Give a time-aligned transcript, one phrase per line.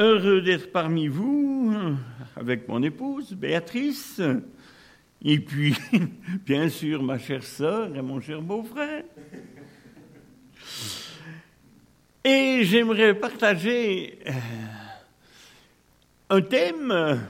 [0.00, 1.74] Heureux d'être parmi vous,
[2.36, 4.22] avec mon épouse, Béatrice,
[5.24, 5.74] et puis,
[6.46, 9.02] bien sûr, ma chère sœur et mon cher beau-frère.
[12.22, 14.30] Et j'aimerais partager euh,
[16.30, 17.20] un thème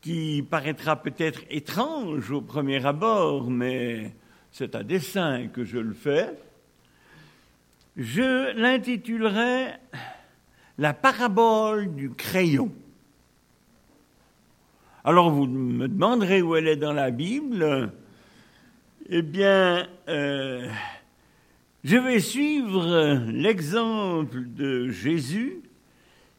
[0.00, 4.14] qui paraîtra peut-être étrange au premier abord, mais
[4.52, 6.28] c'est à dessein que je le fais.
[7.96, 9.72] Je l'intitulerai
[10.80, 12.72] La parabole du crayon.
[15.04, 17.92] Alors vous me demanderez où elle est dans la Bible.
[19.10, 20.66] Eh bien, euh,
[21.84, 25.60] je vais suivre l'exemple de Jésus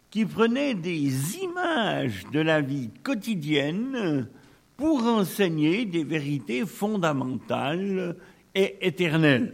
[0.09, 4.27] qui prenait des images de la vie quotidienne
[4.75, 8.15] pour enseigner des vérités fondamentales
[8.55, 9.53] et éternelles.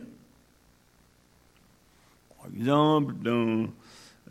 [2.38, 3.68] Par exemple, dans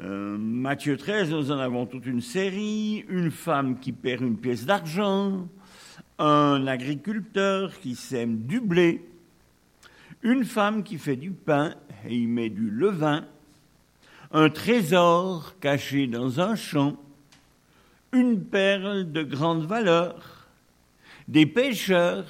[0.01, 4.67] euh, Matthieu 13, nous en avons toute une série, une femme qui perd une pièce
[4.67, 5.49] d'argent,
[6.19, 9.03] un agriculteur qui sème du blé,
[10.23, 11.75] une femme qui fait du pain
[12.07, 13.25] et y met du levain,
[14.33, 16.97] un trésor caché dans un champ,
[18.13, 20.47] une perle de grande valeur,
[21.27, 22.27] des pêcheurs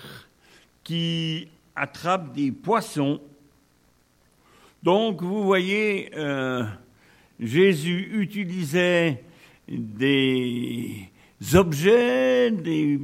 [0.85, 3.21] qui attrapent des poissons.
[4.85, 6.65] Donc vous voyez, euh,
[7.39, 9.23] Jésus utilisait
[9.69, 11.09] des
[11.55, 12.99] objets, des,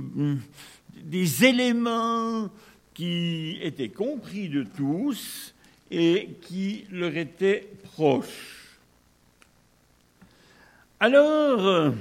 [1.45, 2.51] éléments
[2.95, 5.55] qui étaient compris de tous
[5.91, 8.79] et qui leur étaient proches.
[10.99, 11.93] Alors,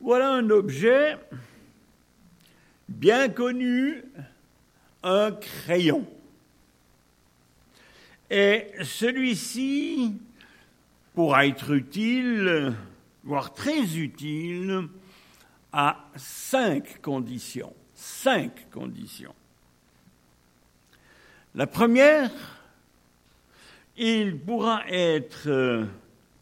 [0.00, 1.16] voilà un objet
[2.88, 4.02] bien connu,
[5.02, 6.06] un crayon.
[8.30, 10.14] Et celui-ci
[11.20, 12.72] pourra être utile,
[13.24, 14.88] voire très utile,
[15.70, 17.74] à cinq conditions.
[17.92, 19.34] Cinq conditions.
[21.54, 22.30] La première,
[23.98, 25.86] il pourra être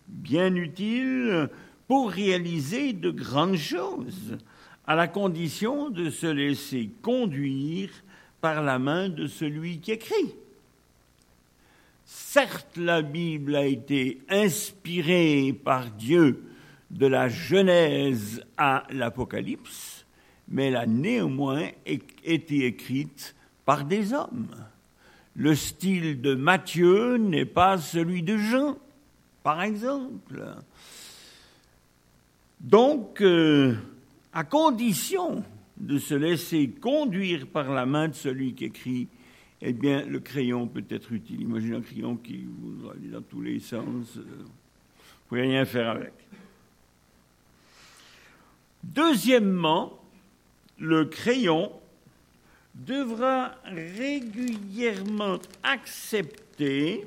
[0.06, 1.48] bien utile
[1.88, 4.38] pour réaliser de grandes choses,
[4.86, 7.90] à la condition de se laisser conduire
[8.40, 10.36] par la main de celui qui écrit.
[12.10, 16.42] Certes, la Bible a été inspirée par Dieu
[16.90, 20.06] de la Genèse à l'Apocalypse,
[20.48, 23.36] mais elle a néanmoins été écrite
[23.66, 24.48] par des hommes.
[25.36, 28.78] Le style de Matthieu n'est pas celui de Jean
[29.42, 30.46] par exemple.
[32.58, 33.74] Donc, euh,
[34.32, 35.44] à condition
[35.76, 39.08] de se laisser conduire par la main de celui qui écrit,
[39.60, 41.42] eh bien, le crayon peut être utile.
[41.42, 44.16] Imaginez un crayon qui vous aller dans tous les sens.
[44.16, 46.12] Euh, vous ne pouvez rien faire avec.
[48.84, 49.98] Deuxièmement,
[50.78, 51.72] le crayon
[52.74, 57.04] devra régulièrement accepter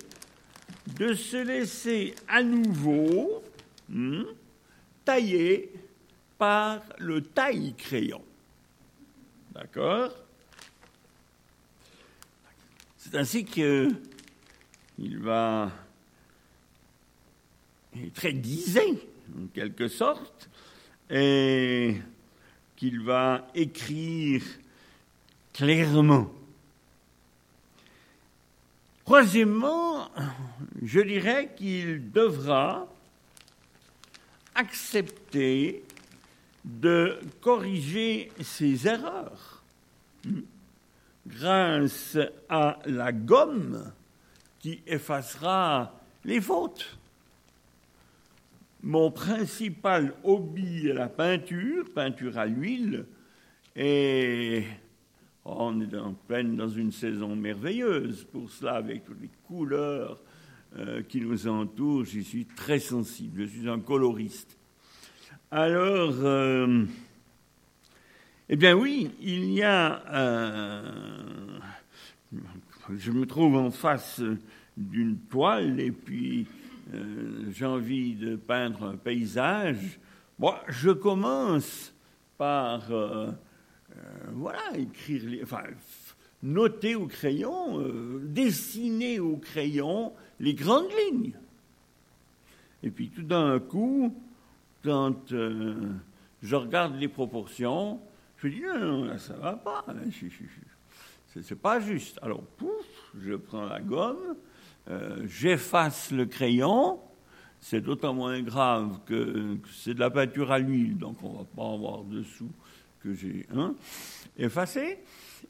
[0.97, 3.41] de se laisser à nouveau
[3.87, 4.23] hmm,
[5.05, 5.71] tailler
[6.37, 8.21] par le taille-crayon.
[9.53, 10.11] D'accord?
[13.11, 13.99] C'est ainsi qu'il
[15.19, 15.69] va
[17.93, 19.03] être aiguisé,
[19.37, 20.49] en quelque sorte,
[21.09, 21.97] et
[22.77, 24.41] qu'il va écrire
[25.51, 26.31] clairement.
[29.03, 30.09] Troisièmement,
[30.81, 32.87] je dirais qu'il devra
[34.55, 35.83] accepter
[36.63, 39.61] de corriger ses erreurs
[41.31, 42.17] grâce
[42.49, 43.91] à la gomme
[44.59, 45.93] qui effacera
[46.23, 46.97] les fautes.
[48.83, 53.05] Mon principal hobby est la peinture, peinture à l'huile,
[53.75, 54.63] et
[55.45, 60.19] on est en pleine dans une saison merveilleuse pour cela, avec toutes les couleurs
[60.77, 62.05] euh, qui nous entourent.
[62.05, 63.41] J'y suis très sensible.
[63.41, 64.57] Je suis un coloriste.
[65.51, 66.85] Alors, euh,
[68.51, 70.03] eh bien oui, il y a.
[70.13, 71.59] Euh,
[72.95, 74.21] je me trouve en face
[74.77, 76.45] d'une toile et puis
[77.49, 79.99] j'ai envie de peindre un paysage.
[80.37, 81.93] Moi, je commence
[82.37, 83.31] par euh,
[84.33, 85.63] voilà, écrire, enfin,
[86.43, 91.33] noter au crayon, euh, dessiner au crayon les grandes lignes.
[92.83, 94.15] Et puis tout d'un coup,
[94.83, 95.75] quand euh,
[96.41, 97.99] je regarde les proportions,
[98.49, 100.09] je dis non, non, ça va pas, hein,
[101.27, 102.19] c'est pas juste.
[102.21, 102.85] Alors pouf,
[103.19, 104.35] je prends la gomme,
[105.25, 106.99] j'efface le crayon,
[107.61, 111.45] c'est d'autant moins grave que, c'est de la peinture à l'huile, donc on ne va
[111.55, 112.51] pas avoir dessous
[113.01, 113.75] que j'ai hein,
[114.37, 114.99] effacé.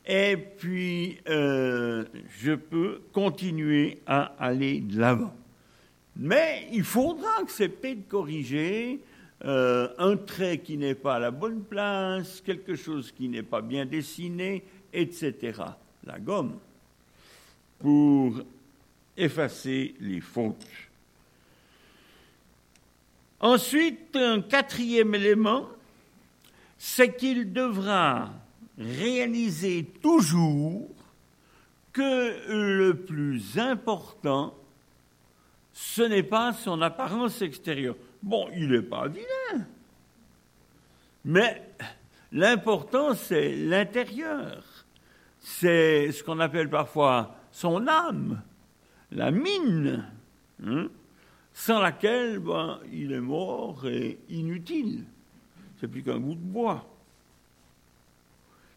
[0.06, 2.06] Et puis, euh,
[2.40, 5.34] je peux continuer à aller de l'avant.
[6.16, 9.00] Mais il faudra accepter de corriger
[9.44, 13.62] euh, un trait qui n'est pas à la bonne place, quelque chose qui n'est pas
[13.62, 15.64] bien dessiné, etc.
[16.04, 16.60] La gomme,
[17.80, 18.42] pour
[19.18, 20.68] effacer les fautes.
[23.40, 25.68] Ensuite, un quatrième élément,
[26.78, 28.32] c'est qu'il devra
[28.78, 30.88] réaliser toujours
[31.92, 34.56] que le plus important,
[35.74, 37.96] ce n'est pas son apparence extérieure.
[38.22, 39.66] Bon, il n'est pas vilain,
[41.26, 41.62] mais
[42.32, 44.64] l'important, c'est l'intérieur.
[45.40, 48.42] C'est ce qu'on appelle parfois son âme,
[49.12, 50.06] la mine,
[50.66, 50.88] hein,
[51.54, 55.06] sans laquelle ben, il est mort et inutile.
[55.80, 56.88] C'est plus qu'un bout de bois.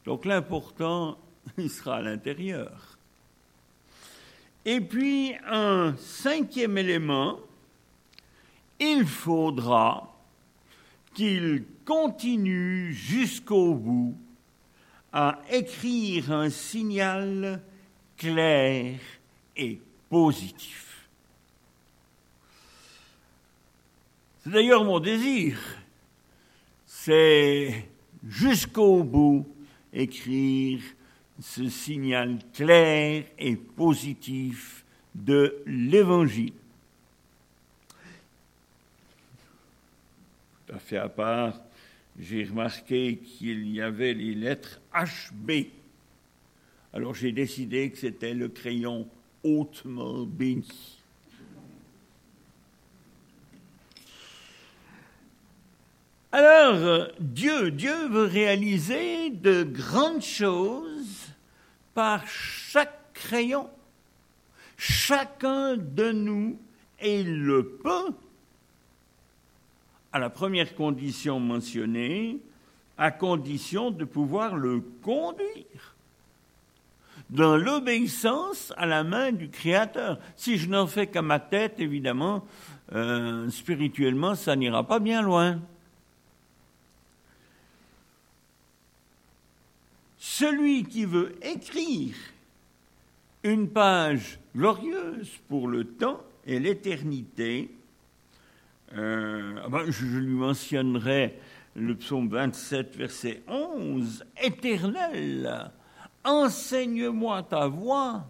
[0.04, 1.18] Donc l'important,
[1.58, 2.98] il sera à l'intérieur.
[4.64, 7.38] Et puis un cinquième élément,
[8.92, 10.14] il faudra
[11.14, 14.16] qu'il continue jusqu'au bout
[15.12, 17.62] à écrire un signal
[18.16, 18.98] clair
[19.56, 21.08] et positif.
[24.42, 25.58] C'est d'ailleurs mon désir,
[26.84, 27.88] c'est
[28.26, 29.46] jusqu'au bout
[29.92, 30.80] écrire
[31.40, 34.84] ce signal clair et positif
[35.14, 36.52] de l'Évangile.
[40.78, 41.60] Fait à part,
[42.18, 45.66] j'ai remarqué qu'il y avait les lettres HB.
[46.92, 49.08] Alors j'ai décidé que c'était le crayon
[49.42, 50.98] hautement béni.
[56.32, 61.28] Alors, Dieu, Dieu veut réaliser de grandes choses
[61.94, 63.70] par chaque crayon.
[64.76, 66.58] Chacun de nous,
[66.98, 68.12] et le peut,
[70.14, 72.38] à la première condition mentionnée,
[72.96, 75.96] à condition de pouvoir le conduire
[77.30, 80.20] dans l'obéissance à la main du Créateur.
[80.36, 82.46] Si je n'en fais qu'à ma tête, évidemment,
[82.92, 85.60] euh, spirituellement, ça n'ira pas bien loin.
[90.16, 92.14] Celui qui veut écrire
[93.42, 97.68] une page glorieuse pour le temps et l'éternité,
[98.96, 101.38] euh, ah ben, je lui mentionnerai
[101.74, 105.70] le psaume 27, verset 11, Éternel,
[106.22, 108.26] enseigne-moi ta voie,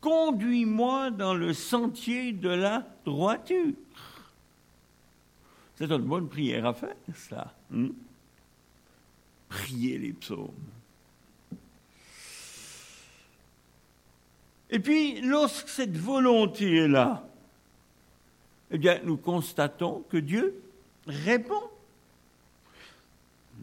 [0.00, 3.74] conduis-moi dans le sentier de la droiture.
[5.74, 7.54] C'est une bonne prière à faire, ça.
[7.74, 7.88] Hein?
[9.48, 10.50] Prier les psaumes.
[14.70, 17.29] Et puis, lorsque cette volonté est là,
[18.70, 20.62] eh bien, nous constatons que Dieu
[21.06, 21.62] répond.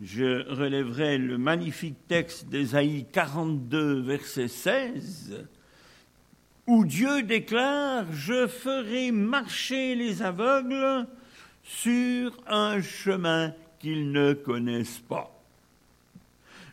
[0.03, 5.47] Je relèverai le magnifique texte d'Ésaïe 42, verset 16,
[6.67, 11.07] où Dieu déclare Je ferai marcher les aveugles
[11.63, 15.33] sur un chemin qu'ils ne connaissent pas.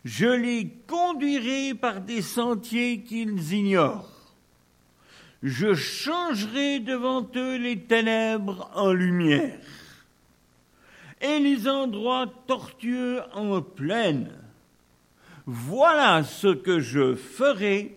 [0.03, 4.14] Je les conduirai par des sentiers qu'ils ignorent
[5.45, 9.59] je changerai devant eux les ténèbres en lumière
[11.21, 14.31] et les endroits tortueux en plaine.
[15.45, 17.95] Voilà ce que je ferai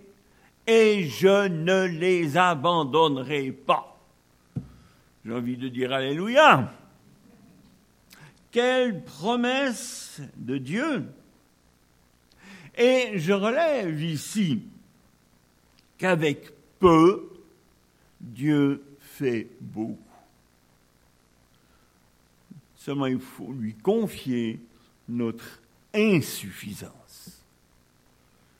[0.67, 3.99] et je ne les abandonnerai pas.
[5.25, 6.71] J'ai envie de dire Alléluia.
[8.50, 11.05] Quelle promesse de Dieu.
[12.76, 14.64] Et je relève ici
[15.97, 17.38] qu'avec peu,
[18.21, 19.99] Dieu fait beaucoup.
[22.77, 24.61] Seulement, il faut lui confier
[25.09, 25.61] notre
[25.95, 27.43] insuffisance,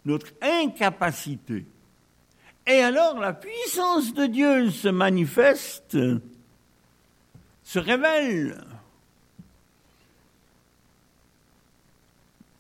[0.05, 1.65] notre incapacité.
[2.67, 5.97] Et alors la puissance de Dieu se manifeste,
[7.65, 8.63] se révèle.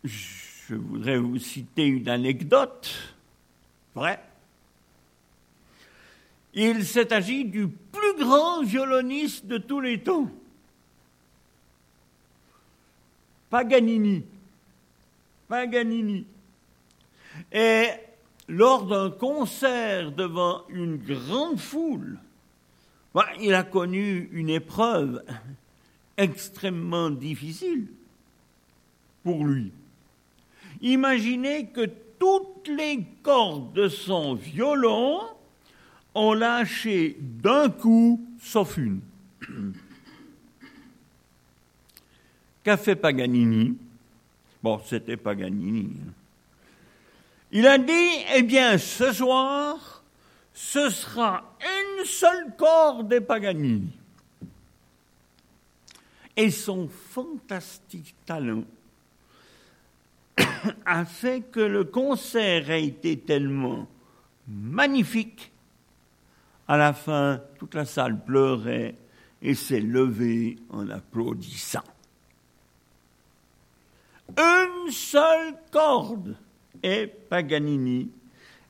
[0.04, 3.14] Je voudrais vous citer une anecdote
[3.94, 4.27] vraie.
[6.60, 10.28] Il s'est agi du plus grand violoniste de tous les temps.
[13.48, 14.24] Paganini.
[15.46, 16.26] Paganini.
[17.52, 17.86] Et
[18.48, 22.18] lors d'un concert devant une grande foule,
[23.14, 25.22] bah, il a connu une épreuve
[26.16, 27.86] extrêmement difficile
[29.22, 29.70] pour lui.
[30.80, 31.88] Imaginez que
[32.18, 35.37] toutes les cordes de son violon
[36.18, 39.00] ont lâché d'un coup, sauf une.
[42.64, 43.76] Qu'a fait Paganini?
[44.62, 45.92] Bon, c'était Paganini.
[45.96, 46.12] Hein.
[47.52, 50.02] Il a dit, eh bien, ce soir,
[50.52, 53.90] ce sera une seule corde des Paganini.
[56.36, 58.64] Et son fantastique talent
[60.84, 63.88] a fait que le concert a été tellement
[64.46, 65.52] magnifique.
[66.68, 68.94] À la fin, toute la salle pleurait
[69.40, 71.84] et s'est levée en applaudissant.
[74.36, 76.36] Une seule corde
[76.82, 78.10] et Paganini,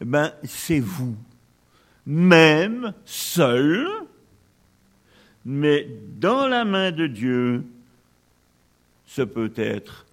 [0.00, 1.16] eh ben, c'est vous.
[2.06, 3.86] Même seul,
[5.44, 5.88] mais
[6.18, 7.64] dans la main de Dieu,
[9.06, 10.06] ce peut être,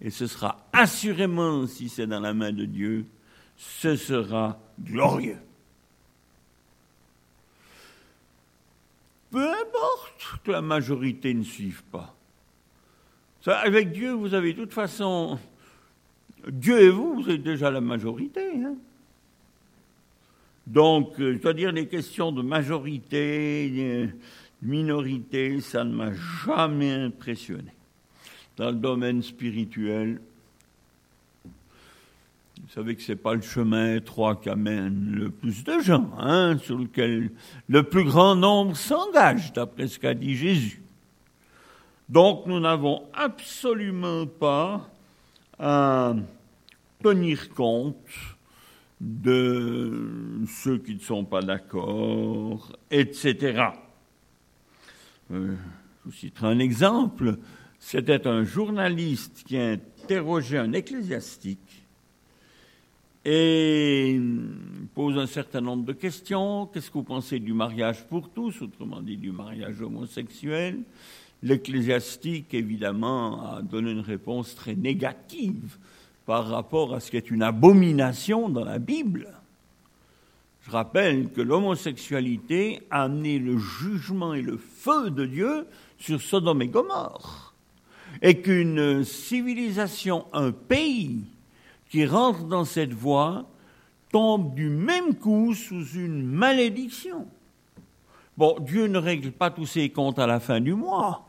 [0.00, 3.04] et ce sera assurément, si c'est dans la main de Dieu,
[3.56, 5.38] ce sera glorieux.
[9.34, 12.14] Peu importe que la majorité ne suive pas.
[13.46, 15.40] avec Dieu, vous avez toute façon
[16.46, 18.52] Dieu et vous, vous êtes déjà la majorité.
[18.64, 18.76] Hein.
[20.68, 24.08] Donc, euh, c'est-à-dire les questions de majorité, de
[24.62, 26.12] minorité, ça ne m'a
[26.46, 27.72] jamais impressionné.
[28.56, 30.20] Dans le domaine spirituel,
[32.62, 36.10] vous savez que ce n'est pas le chemin étroit qui amène le plus de gens,
[36.18, 37.30] hein, sur lequel
[37.68, 40.82] le plus grand nombre s'engage, d'après ce qu'a dit Jésus.
[42.08, 44.88] Donc nous n'avons absolument pas
[45.58, 46.14] à
[47.02, 47.96] tenir compte
[49.00, 53.68] de ceux qui ne sont pas d'accord, etc.
[55.32, 55.54] Euh,
[56.04, 57.38] je vous citerai un exemple.
[57.78, 61.83] C'était un journaliste qui a interrogé un ecclésiastique
[63.24, 64.20] et
[64.94, 66.66] pose un certain nombre de questions.
[66.66, 70.80] Qu'est-ce que vous pensez du mariage pour tous, autrement dit du mariage homosexuel?
[71.42, 75.76] L'ecclésiastique, évidemment, a donné une réponse très négative
[76.26, 79.28] par rapport à ce qui est une abomination dans la Bible.
[80.62, 85.66] Je rappelle que l'homosexualité a amené le jugement et le feu de Dieu
[85.98, 87.54] sur Sodome et Gomorre,
[88.22, 91.20] et qu'une civilisation, un pays
[91.94, 93.46] qui rentre dans cette voie
[94.10, 97.28] tombe du même coup sous une malédiction.
[98.36, 101.24] Bon, Dieu ne règle pas tous ses comptes à la fin du mois.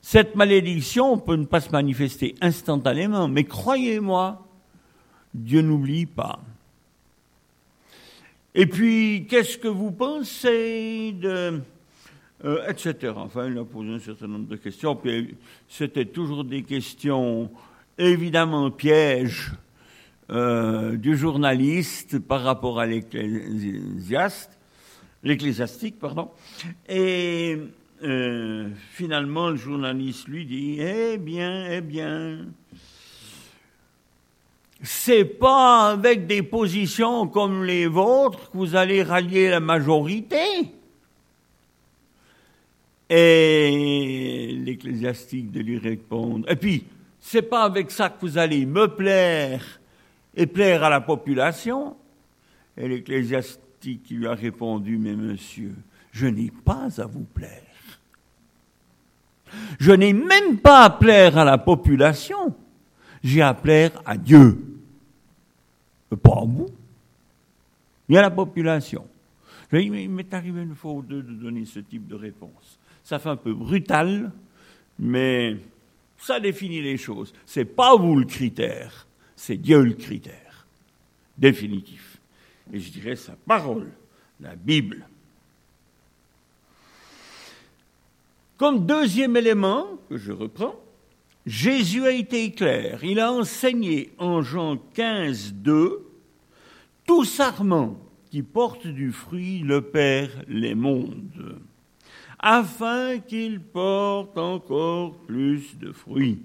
[0.00, 4.44] Cette malédiction peut ne pas se manifester instantanément, mais croyez-moi,
[5.32, 6.40] Dieu n'oublie pas.
[8.52, 11.62] Et puis, qu'est-ce que vous pensez de...
[12.44, 13.12] Euh, etc.
[13.14, 14.96] Enfin, il a posé un certain nombre de questions.
[14.96, 15.36] Puis,
[15.68, 17.48] c'était toujours des questions,
[17.98, 19.52] évidemment, pièges
[20.30, 24.50] euh, du journaliste par rapport à l'ecclésiaste,
[25.22, 26.30] l'ecclésiastique, pardon.
[26.88, 27.58] Et
[28.02, 32.46] euh, finalement, le journaliste lui dit Eh bien, eh bien,
[34.82, 40.38] c'est pas avec des positions comme les vôtres que vous allez rallier la majorité.
[43.08, 46.84] Et l'ecclésiastique de lui répondre Et puis,
[47.28, 49.80] c'est pas avec ça que vous allez me plaire
[50.36, 51.96] et plaire à la population.
[52.76, 55.74] Et l'ecclésiastique lui a répondu Mais monsieur,
[56.12, 57.50] je n'ai pas à vous plaire.
[59.80, 62.54] Je n'ai même pas à plaire à la population,
[63.24, 64.64] j'ai à plaire à Dieu.
[66.22, 66.68] Pas à vous,
[68.08, 69.04] mais à la population.
[69.72, 72.78] Il m'est arrivé une fois ou deux de donner ce type de réponse.
[73.02, 74.30] Ça fait un peu brutal,
[74.98, 75.56] mais
[76.18, 77.32] ça définit les choses.
[77.44, 80.66] C'est pas vous le critère, c'est Dieu le critère.
[81.38, 82.18] Définitif.
[82.72, 83.92] Et je dirais sa parole,
[84.40, 85.06] la Bible.
[88.56, 90.76] Comme deuxième élément que je reprends,
[91.44, 93.04] Jésus a été clair.
[93.04, 96.06] Il a enseigné en Jean 15, 2
[97.06, 97.98] Tout sarment
[98.30, 101.60] qui porte du fruit, le Père les mondes,
[102.48, 106.38] afin qu'il porte encore plus de fruits.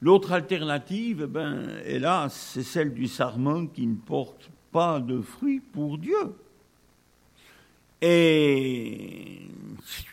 [0.00, 5.60] L'autre alternative, eh ben, hélas, c'est celle du sarment qui ne porte pas de fruits
[5.60, 6.34] pour Dieu.
[8.00, 9.42] Et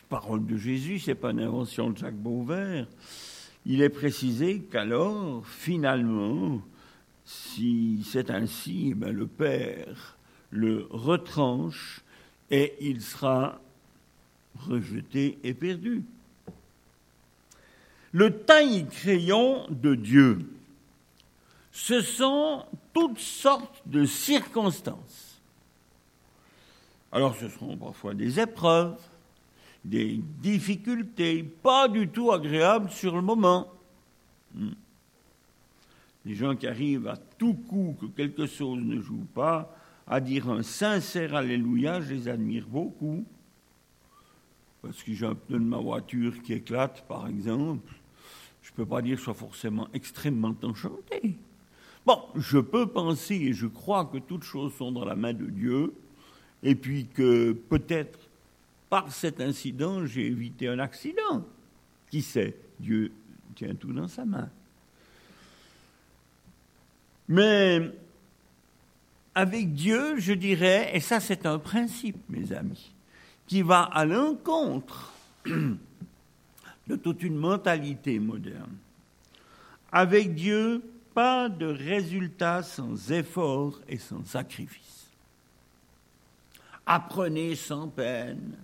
[0.08, 2.86] parole de Jésus, c'est pas une invention de Jacques Beauvert.
[3.66, 6.62] Il est précisé qu'alors, finalement,
[7.24, 10.16] si c'est ainsi, eh ben le Père
[10.52, 12.02] le retranche
[12.50, 13.60] et il sera
[14.68, 16.02] rejeté et perdu.
[18.12, 20.38] Le taille-crayon de Dieu,
[21.70, 25.40] ce sont toutes sortes de circonstances.
[27.12, 29.00] Alors ce seront parfois des épreuves,
[29.84, 33.68] des difficultés, pas du tout agréables sur le moment.
[34.54, 34.72] Hmm.
[36.26, 39.74] Les gens qui arrivent à tout coup que quelque chose ne joue pas,
[40.10, 43.24] à dire un sincère Alléluia, je les admire beaucoup.
[44.82, 47.94] Parce que j'ai un pneu de ma voiture qui éclate, par exemple.
[48.60, 51.36] Je ne peux pas dire que je sois forcément extrêmement enchanté.
[52.04, 55.46] Bon, je peux penser et je crois que toutes choses sont dans la main de
[55.46, 55.94] Dieu,
[56.62, 58.18] et puis que peut-être
[58.88, 61.44] par cet incident, j'ai évité un accident.
[62.10, 62.56] Qui sait?
[62.80, 63.12] Dieu
[63.54, 64.50] tient tout dans sa main.
[67.28, 67.92] Mais
[69.34, 72.92] avec Dieu, je dirais, et ça c'est un principe, mes amis,
[73.46, 75.12] qui va à l'encontre
[75.46, 78.76] de toute une mentalité moderne.
[79.92, 80.82] Avec Dieu,
[81.14, 85.08] pas de résultat sans effort et sans sacrifice.
[86.86, 88.56] Apprenez sans peine,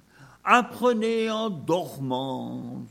[0.44, 2.85] apprenez en dormant.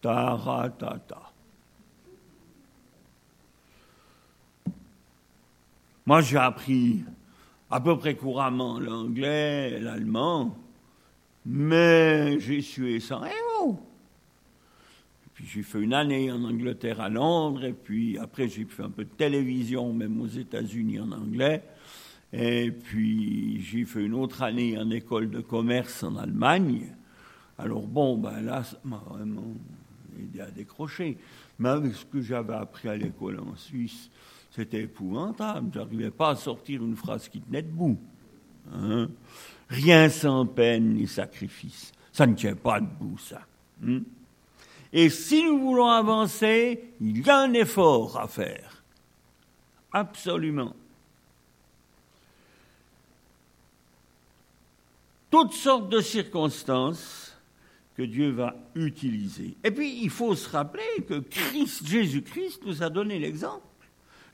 [0.00, 1.27] Taratata.
[6.08, 7.04] Moi, j'ai appris
[7.70, 10.56] à peu près couramment l'anglais, l'allemand,
[11.44, 13.78] mais j'ai sué sans héros.
[15.34, 18.88] Puis j'ai fait une année en Angleterre à Londres, et puis après j'ai fait un
[18.88, 21.62] peu de télévision, même aux États-Unis en anglais.
[22.32, 26.86] Et puis j'ai fait une autre année en école de commerce en Allemagne.
[27.58, 29.52] Alors bon, ben là, ça m'a vraiment
[30.18, 31.18] aidé à décrocher.
[31.58, 34.08] Mais avec ce que j'avais appris à l'école en Suisse,
[34.58, 35.70] c'était épouvantable.
[35.72, 37.96] Je n'arrivais pas à sortir une phrase qui tenait debout.
[38.74, 39.08] Hein.
[39.68, 41.92] Rien sans peine ni sacrifice.
[42.12, 43.42] Ça ne tient pas debout, ça.
[43.86, 44.00] Hein.
[44.92, 48.82] Et si nous voulons avancer, il y a un effort à faire.
[49.92, 50.74] Absolument.
[55.30, 57.36] Toutes sortes de circonstances
[57.96, 59.56] que Dieu va utiliser.
[59.62, 63.67] Et puis, il faut se rappeler que Christ, Jésus-Christ, nous a donné l'exemple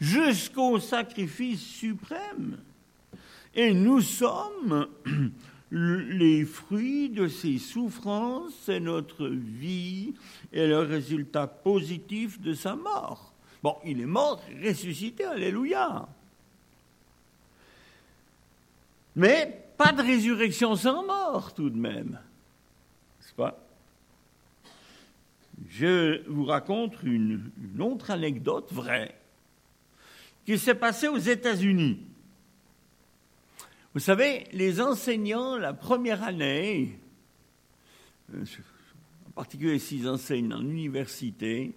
[0.05, 2.59] jusqu'au sacrifice suprême.
[3.55, 4.89] Et nous sommes
[5.71, 10.15] les fruits de ces souffrances, c'est notre vie
[10.53, 13.33] et le résultat positif de sa mort.
[13.63, 16.07] Bon, il est mort, ressuscité, alléluia.
[19.17, 22.19] Mais pas de résurrection sans mort tout de même.
[23.21, 23.59] N'est-ce pas?
[25.69, 29.15] Je vous raconte une autre anecdote vraie
[30.45, 32.01] qui s'est passé aux États-Unis.
[33.95, 36.99] Vous savez, les enseignants, la première année,
[38.35, 38.45] euh,
[39.29, 41.75] en particulier s'ils enseignent en université,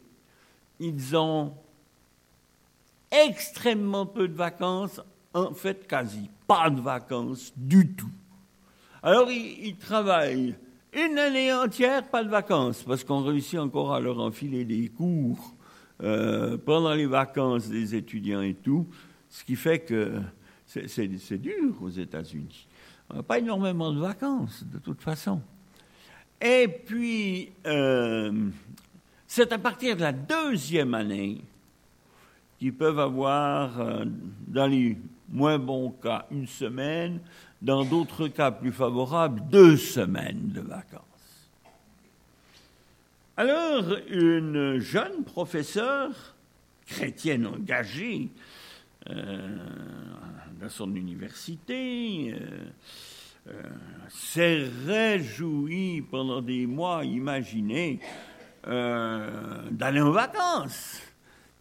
[0.80, 1.53] ils ont
[3.12, 4.99] extrêmement peu de vacances,
[5.34, 8.10] en fait quasi pas de vacances du tout.
[9.03, 10.56] Alors ils, ils travaillent
[10.93, 15.57] une année entière, pas de vacances, parce qu'on réussit encore à leur enfiler des cours
[16.03, 18.88] euh, pendant les vacances des étudiants et tout,
[19.29, 20.21] ce qui fait que
[20.65, 22.67] c'est dur aux États-Unis.
[23.10, 25.41] On n'a pas énormément de vacances, de toute façon.
[26.41, 28.49] Et puis, euh,
[29.25, 31.41] c'est à partir de la deuxième année
[32.60, 34.05] qu'ils peuvent avoir, euh,
[34.47, 34.97] dans les
[35.29, 37.19] moins bons cas, une semaine,
[37.62, 41.07] dans d'autres cas plus favorables, deux semaines de vacances.
[43.39, 46.36] Alors, une jeune professeure
[46.88, 48.30] chrétienne engagée
[49.12, 49.58] euh,
[50.60, 52.71] dans son université euh,
[53.50, 53.62] euh,
[54.10, 58.00] s'est réjouie pendant des mois, imaginez,
[58.63, 61.00] d'aller en vacances.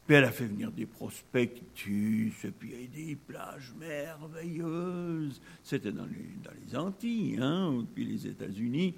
[0.07, 5.41] Puis elle a fait venir des prospectus, et puis des plages merveilleuses.
[5.63, 8.95] C'était dans les, dans les Antilles, hein, puis les États-Unis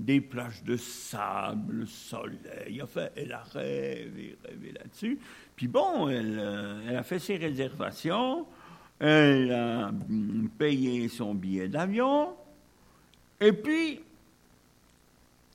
[0.00, 2.82] des plages de sable, le soleil.
[2.82, 5.18] Enfin, elle a rêvé, rêvé là-dessus.
[5.54, 8.46] Puis bon, elle, euh, a fait ses réservations,
[8.98, 12.34] elle a mm, payé son billet d'avion,
[13.40, 14.00] et puis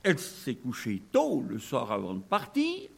[0.02, 2.88] elle s'est couchée tôt le soir avant de partir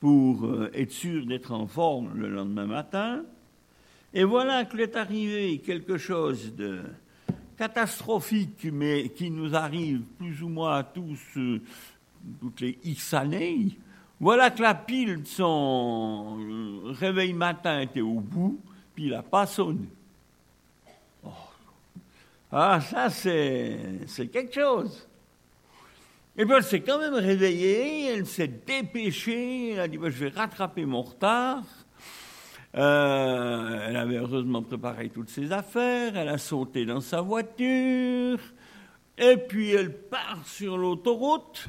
[0.00, 3.24] pour euh, être sûre d'être en forme le lendemain matin.
[4.14, 6.80] Et voilà qu'il est arrivé quelque chose de
[7.62, 11.60] catastrophique, mais qui nous arrive plus ou moins à tous euh,
[12.40, 13.78] toutes les X années,
[14.18, 18.58] voilà que la pile de son euh, réveil matin était au bout,
[18.96, 19.86] puis il n'a pas sonné.
[21.24, 21.28] Oh.
[22.50, 25.06] Ah, ça, c'est quelque chose.
[26.36, 30.24] Et puis elle s'est quand même réveillée, elle s'est dépêchée, elle a dit bah, Je
[30.24, 31.62] vais rattraper mon retard.
[32.74, 38.38] Euh, elle avait heureusement préparé toutes ses affaires, elle a sauté dans sa voiture,
[39.18, 41.68] et puis elle part sur l'autoroute.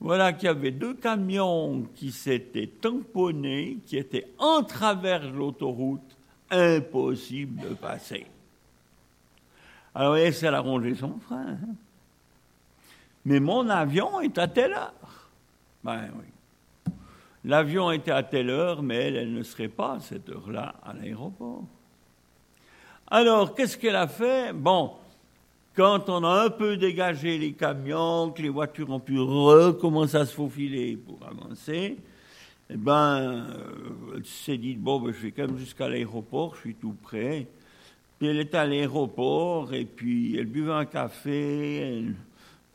[0.00, 6.16] Voilà qu'il y avait deux camions qui s'étaient tamponnés, qui étaient en travers de l'autoroute,
[6.50, 8.26] impossible de passer.
[9.94, 11.52] Alors, elle s'est rongé son frein.
[11.52, 11.74] Hein.
[13.24, 15.30] Mais mon avion est à telle heure.
[15.82, 16.35] Ben oui.
[17.46, 21.62] L'avion était à telle heure, mais elle, ne serait pas à cette heure-là à l'aéroport.
[23.06, 24.52] Alors, qu'est-ce qu'elle a fait?
[24.52, 24.94] Bon,
[25.76, 30.26] quand on a un peu dégagé les camions, que les voitures ont pu recommencer à
[30.26, 31.96] se faufiler pour avancer,
[32.68, 36.62] eh ben, euh, elle s'est dit, bon, ben, je vais quand même jusqu'à l'aéroport, je
[36.62, 37.46] suis tout prêt.
[38.18, 42.14] Puis elle était à l'aéroport, et puis elle buvait un café, elle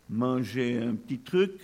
[0.09, 1.59] mangeait un petit truc,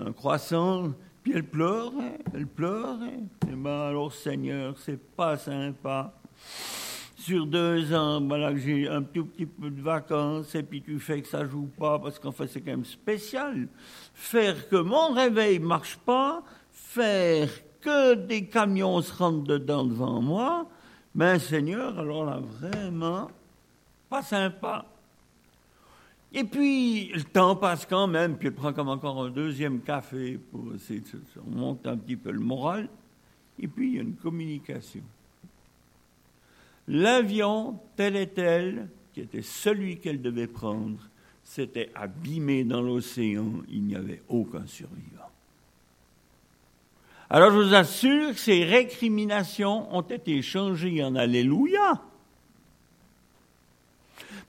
[0.00, 3.20] un croissant, puis elle pleurait, elle pleurait.
[3.46, 6.14] Et eh ben alors, Seigneur, c'est pas sympa
[7.20, 10.98] sur deux ans, voilà que j'ai un tout petit peu de vacances, et puis tu
[10.98, 13.68] fais que ça joue pas, parce qu'en fait c'est quand même spécial.
[14.14, 20.66] Faire que mon réveil marche pas, faire que des camions se rentrent dedans devant moi,
[21.14, 23.30] ben Seigneur, alors là vraiment,
[24.08, 24.86] pas sympa.
[26.32, 30.38] Et puis, le temps passe quand même, puis elle prend comme encore un deuxième café
[30.38, 32.88] pour essayer de monter un petit peu le moral.
[33.58, 35.02] Et puis, il y a une communication.
[36.86, 40.98] L'avion, tel et tel, qui était celui qu'elle devait prendre,
[41.42, 45.30] s'était abîmé dans l'océan, il n'y avait aucun survivant.
[47.28, 52.02] Alors je vous assure que ces récriminations ont été changées en Alléluia.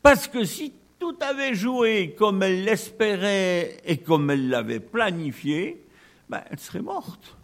[0.02, 5.84] Parce que si tout avait joué comme elle l'espérait et comme elle l'avait planifié,
[6.30, 7.36] ben, elle serait morte.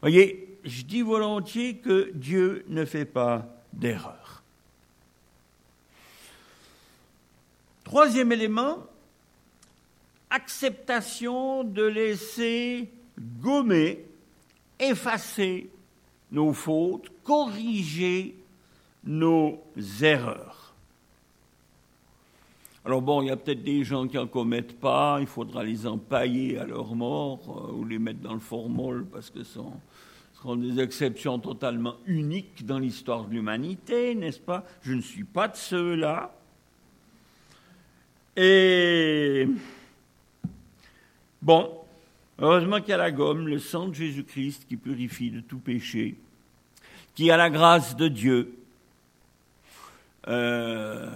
[0.00, 4.42] Voyez, je dis volontiers que Dieu ne fait pas d'erreur.
[7.84, 8.78] Troisième élément,
[10.30, 12.90] acceptation de laisser
[13.40, 14.04] gommer,
[14.80, 15.70] effacer
[16.32, 18.34] nos fautes, corriger
[19.04, 19.62] nos
[20.02, 20.59] erreurs.
[22.84, 25.86] Alors bon, il y a peut-être des gens qui n'en commettent pas, il faudra les
[25.86, 29.74] empailler à leur mort euh, ou les mettre dans le formol parce que sont
[30.42, 34.64] sont des exceptions totalement uniques dans l'histoire de l'humanité, n'est-ce pas?
[34.82, 36.32] Je ne suis pas de ceux-là.
[38.36, 39.46] Et
[41.42, 41.70] bon,
[42.38, 46.16] heureusement qu'il y a la gomme, le sang de Jésus-Christ qui purifie de tout péché,
[47.14, 48.54] qui a la grâce de Dieu,
[50.28, 51.10] euh,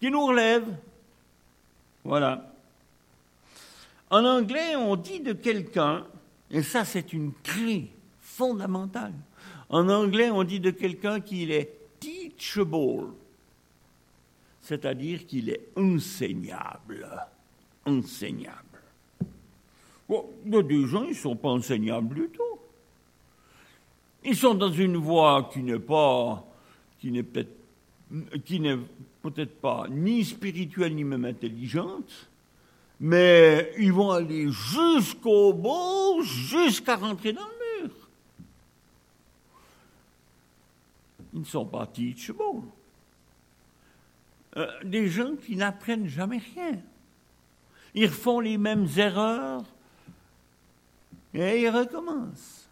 [0.00, 0.64] qui nous relève.
[2.04, 2.52] Voilà.
[4.10, 6.06] En anglais, on dit de quelqu'un,
[6.50, 9.14] et ça c'est une clé fondamentale.
[9.68, 13.12] En anglais, on dit de quelqu'un qu'il est teachable,
[14.60, 17.08] c'est-à-dire qu'il est enseignable.
[17.84, 18.62] Enseignable.
[20.08, 22.42] Bon, il y des gens, ils ne sont pas enseignables du tout.
[24.24, 26.44] Ils sont dans une voie qui n'est pas,
[27.00, 27.56] qui n'est peut-être,
[28.44, 28.78] qui n'est
[29.30, 32.28] peut-être pas ni spirituelle ni même intelligente,
[33.00, 37.56] mais ils vont aller jusqu'au bout, jusqu'à rentrer dans le
[41.36, 42.40] ils ne sont pas teachable.
[44.56, 46.80] Euh, des gens qui n'apprennent jamais rien.
[47.94, 49.62] Ils font les mêmes erreurs
[51.34, 52.70] et ils recommencent.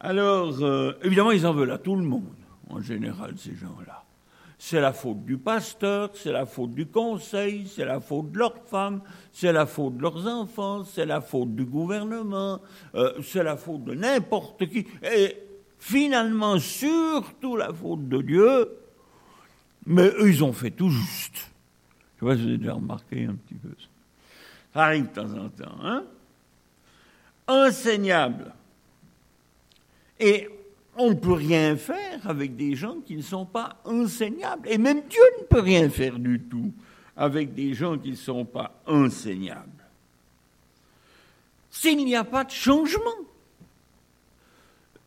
[0.00, 2.34] Alors, euh, évidemment, ils en veulent à tout le monde,
[2.70, 4.01] en général, ces gens-là.
[4.64, 8.62] C'est la faute du pasteur, c'est la faute du conseil, c'est la faute de leurs
[8.64, 12.60] femmes, c'est la faute de leurs enfants, c'est la faute du gouvernement,
[12.94, 14.86] euh, c'est la faute de n'importe qui.
[15.02, 15.36] Et
[15.80, 18.68] finalement surtout la faute de Dieu,
[19.84, 21.50] mais eux, ils ont fait tout juste.
[22.20, 23.88] Je vois, avez déjà remarqué un petit peu ça.
[24.74, 25.76] Ça arrive de temps en temps.
[25.82, 26.04] Hein
[27.48, 28.54] Enseignable.
[30.20, 30.48] Et
[30.96, 34.68] on ne peut rien faire avec des gens qui ne sont pas enseignables.
[34.68, 36.72] Et même Dieu ne peut rien faire du tout
[37.16, 39.70] avec des gens qui ne sont pas enseignables.
[41.70, 43.00] S'il n'y a pas de changement,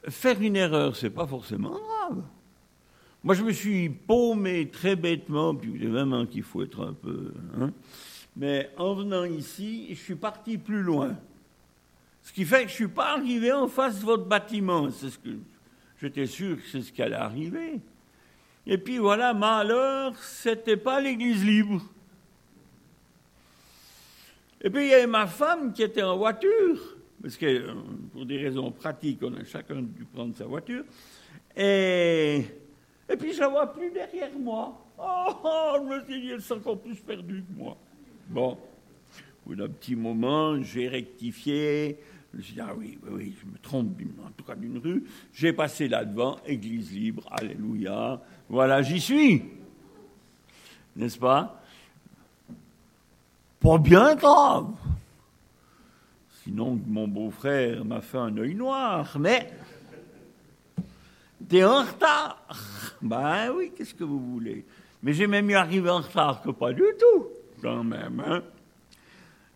[0.10, 2.24] faire une erreur, c'est pas forcément grave.
[3.24, 7.34] Moi, je me suis paumé très bêtement, puis vraiment qu'il faut être un peu.
[7.60, 7.72] Hein,
[8.36, 11.16] mais en venant ici, je suis parti plus loin.
[12.22, 14.90] Ce qui fait que je ne suis pas arrivé en face de votre bâtiment.
[14.92, 15.30] C'est ce que
[16.02, 17.80] j'étais sûr que c'est ce qui allait arriver.
[18.68, 21.82] Et puis voilà, malheur, c'était pas l'église libre.
[24.62, 27.74] Et puis il y avait ma femme qui était en voiture, parce que euh,
[28.12, 30.84] pour des raisons pratiques, on a chacun dû prendre sa voiture.
[31.56, 32.46] Et,
[33.08, 34.82] et puis je la vois plus derrière moi.
[34.98, 37.78] Oh, oh je me suis dit, elle s'est encore plus perdue que moi.
[38.28, 38.58] Bon,
[39.46, 42.00] au bout d'un petit moment, j'ai rectifié.
[42.38, 45.04] Je me ah oui, oui, je me trompe, en tout cas d'une rue.
[45.34, 48.22] J'ai passé là-devant, église libre, alléluia.
[48.50, 49.44] Voilà, j'y suis.
[50.96, 51.62] N'est-ce pas?
[53.60, 54.74] Pas bien grave.
[56.44, 59.52] Sinon, mon beau-frère m'a fait un œil noir, mais
[61.48, 62.46] t'es en retard.
[63.02, 64.66] Ben oui, qu'est-ce que vous voulez?
[65.02, 67.28] Mais j'ai même mieux arrivé en retard que pas du tout,
[67.62, 68.22] quand même.
[68.26, 68.44] Hein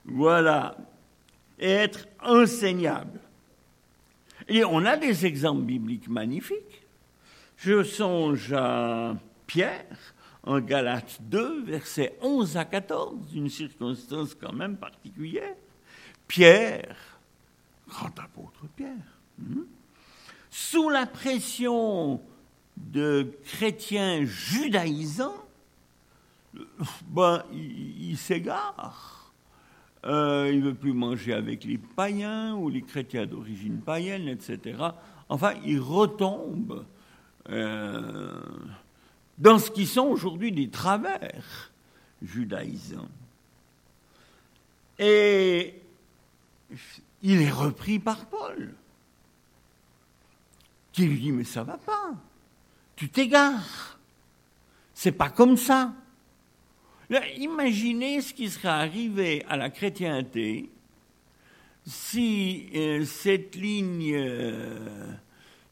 [0.05, 0.77] voilà.
[1.59, 3.19] Et être enseignable.
[4.47, 6.87] Et on a des exemples bibliques magnifiques.
[7.57, 9.97] Je songe à Pierre
[10.43, 15.55] en Galates 2, versets 11 à 14, une circonstance quand même particulière.
[16.27, 16.95] Pierre,
[17.87, 19.63] grand apôtre Pierre, hmm,
[20.49, 22.21] sous la pression
[22.77, 25.45] de chrétiens judaïsants,
[27.07, 29.18] ben, il, s'égare.
[30.05, 34.77] Euh, il ne veut plus manger avec les païens ou les chrétiens d'origine païenne, etc.
[35.27, 36.85] Enfin, il retombe
[37.49, 38.41] euh,
[39.37, 41.71] dans ce qui sont aujourd'hui des travers
[42.21, 43.09] judaïsants.
[44.97, 45.81] Et
[47.21, 48.73] il est repris par Paul,
[50.93, 52.13] qui lui dit Mais ça va pas,
[52.95, 53.99] tu t'égares,
[54.93, 55.93] c'est pas comme ça.
[57.37, 60.69] Imaginez ce qui serait arrivé à la chrétienté
[61.85, 65.11] si euh, cette ligne euh,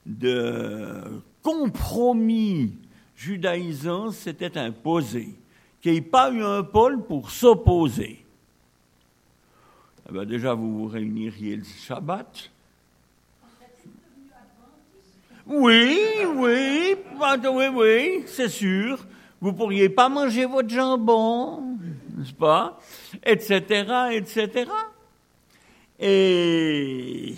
[0.06, 2.73] de compromis
[3.15, 5.36] judaïsant s'était imposé,
[5.82, 8.23] qu'il n'y ait pas eu un pôle pour s'opposer.
[10.10, 12.50] Eh bien, déjà, vous vous réuniriez le Shabbat.
[15.45, 16.00] Oui,
[16.36, 19.06] oui, oui, oui, c'est sûr.
[19.39, 21.78] Vous pourriez pas manger votre jambon,
[22.15, 22.80] n'est-ce pas
[23.23, 23.63] Etc.,
[24.12, 24.71] etc.
[26.00, 27.36] Et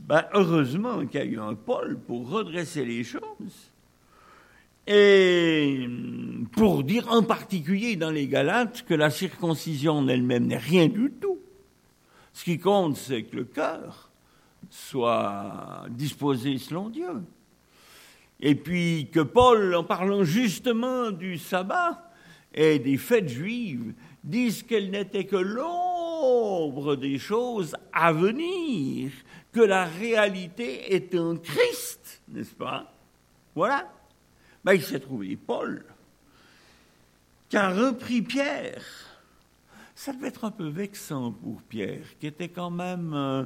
[0.00, 3.72] ben, heureusement qu'il y a eu un pôle pour redresser les choses
[4.86, 5.88] et
[6.52, 11.10] pour dire en particulier dans les Galates que la circoncision en elle-même n'est rien du
[11.10, 11.38] tout.
[12.34, 14.10] Ce qui compte, c'est que le cœur
[14.68, 17.22] soit disposé selon Dieu.
[18.40, 22.10] Et puis que Paul, en parlant justement du sabbat
[22.52, 29.12] et des fêtes juives, dise qu'elle n'était que l'ombre des choses à venir,
[29.52, 32.92] que la réalité est un Christ, n'est-ce pas?
[33.54, 33.90] Voilà.
[34.64, 35.84] Ben, il s'est trouvé Paul,
[37.48, 38.82] qui a repris Pierre.
[39.94, 43.44] Ça devait être un peu vexant pour Pierre, qui était quand même, euh,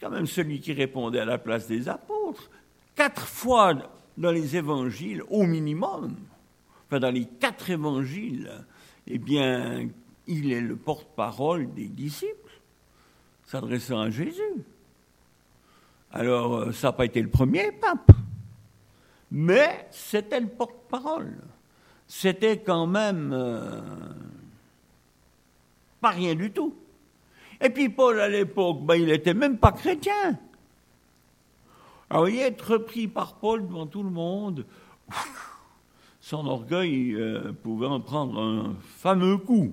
[0.00, 2.50] quand même celui qui répondait à la place des apôtres.
[2.94, 3.74] Quatre fois
[4.16, 6.16] dans les évangiles, au minimum,
[6.86, 8.50] enfin dans les quatre évangiles,
[9.06, 9.88] eh bien,
[10.26, 12.34] il est le porte-parole des disciples
[13.44, 14.64] s'adressant à Jésus.
[16.12, 18.12] Alors, euh, ça n'a pas été le premier pape,
[19.30, 21.36] mais c'était le porte-parole.
[22.06, 23.80] C'était quand même euh,
[26.00, 26.74] pas rien du tout.
[27.60, 30.38] Et puis Paul, à l'époque, ben, il n'était même pas chrétien.
[32.10, 34.66] Alors, il est repris par Paul devant tout le monde.
[36.20, 39.72] Son orgueil euh, pouvait en prendre un fameux coup.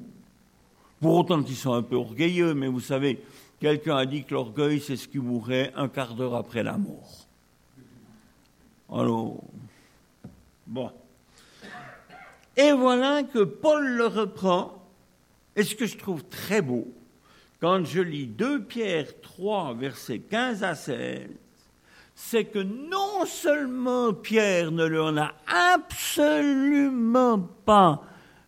[1.02, 3.22] Pour autant qu'ils sont un peu orgueilleux, mais vous savez,
[3.60, 7.28] Quelqu'un a dit que l'orgueil, c'est ce qui mourrait un quart d'heure après la mort.
[8.92, 9.44] Alors,
[10.68, 10.92] bon.
[12.56, 14.74] Et voilà que Paul le reprend.
[15.56, 16.88] Et ce que je trouve très beau,
[17.60, 21.28] quand je lis 2 Pierre 3, versets 15 à 16,
[22.20, 28.02] c'est que non seulement Pierre ne en a absolument pas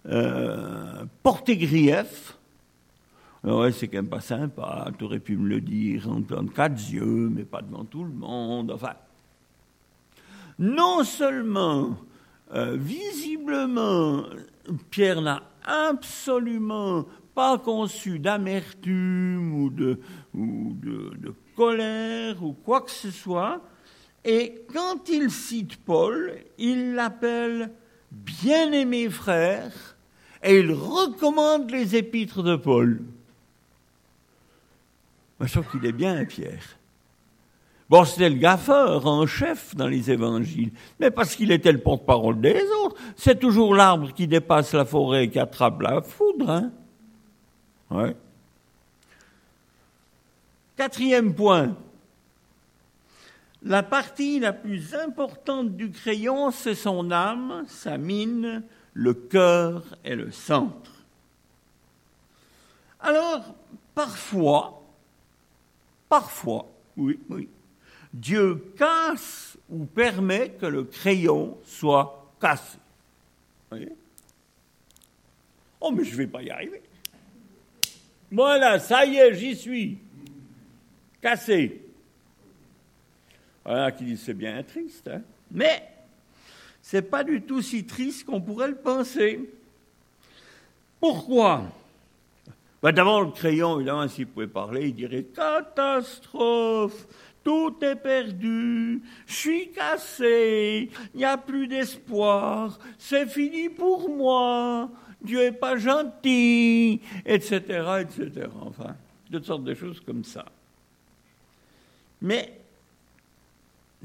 [0.08, 2.36] euh, porté grief,
[3.42, 7.30] Ouais, c'est quand même pas sympa, tu aurais pu me le dire en quatre yeux,
[7.34, 8.72] mais pas devant tout le monde.
[8.72, 8.96] Enfin,
[10.58, 11.96] non seulement,
[12.54, 14.26] euh, visiblement,
[14.90, 20.00] Pierre n'a absolument pas conçu d'amertume ou, de,
[20.34, 23.60] ou de, de, colère ou quoi que ce soit,
[24.24, 27.72] et quand il cite Paul, il l'appelle
[28.12, 29.98] bien-aimé frère,
[30.42, 33.02] et il recommande les épîtres de Paul.
[35.42, 36.78] je trouve qu'il est bien, Pierre.
[37.90, 42.40] Bon, c'était le gaffeur en chef dans les évangiles, mais parce qu'il était le porte-parole
[42.40, 42.96] des autres.
[43.18, 46.72] C'est toujours l'arbre qui dépasse la forêt qui attrape la foudre.
[47.92, 48.14] Hein.
[50.80, 51.76] Quatrième point.
[53.64, 58.64] La partie la plus importante du crayon, c'est son âme, sa mine,
[58.94, 61.04] le cœur et le centre.
[63.02, 63.54] Alors,
[63.94, 64.82] parfois,
[66.08, 66.66] parfois,
[66.96, 67.50] oui, oui,
[68.14, 72.78] Dieu casse ou permet que le crayon soit cassé.
[73.70, 73.92] Voyez
[75.82, 76.82] Oh, mais je ne vais pas y arriver.
[78.32, 80.00] Voilà, ça y est, j'y suis.
[81.22, 81.82] Cassé.
[83.64, 85.84] Voilà qui dit c'est bien triste, hein mais
[86.82, 89.50] c'est pas du tout si triste qu'on pourrait le penser.
[91.00, 91.64] Pourquoi?
[92.82, 97.08] Ben D'abord, le crayon, évidemment, s'il pouvait parler, il dirait catastrophe,
[97.44, 104.90] tout est perdu, je suis cassé, il n'y a plus d'espoir, c'est fini pour moi,
[105.22, 107.60] Dieu n'est pas gentil, etc.,
[108.02, 108.48] etc.
[108.62, 108.96] Enfin,
[109.32, 110.46] toutes sortes de choses comme ça.
[112.22, 112.60] Mais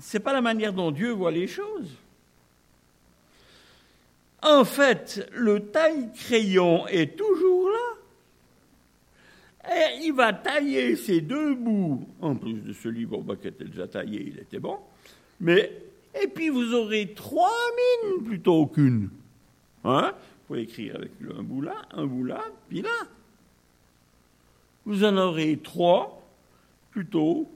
[0.01, 1.91] ce n'est pas la manière dont Dieu voit les choses.
[4.43, 7.79] En fait, le taille-crayon est toujours là.
[10.03, 13.89] Il va tailler ces deux bouts, en plus de ce livre bah, qui était déjà
[13.89, 14.79] taillé, il était bon.
[15.41, 15.73] Mais,
[16.23, 17.57] et puis vous aurez trois
[18.05, 19.09] mines plutôt qu'une.
[19.85, 20.13] Hein?
[20.13, 22.91] Vous pouvez écrire avec un bout là, un bout là, puis là.
[24.85, 26.23] Vous en aurez trois
[26.91, 27.49] plutôt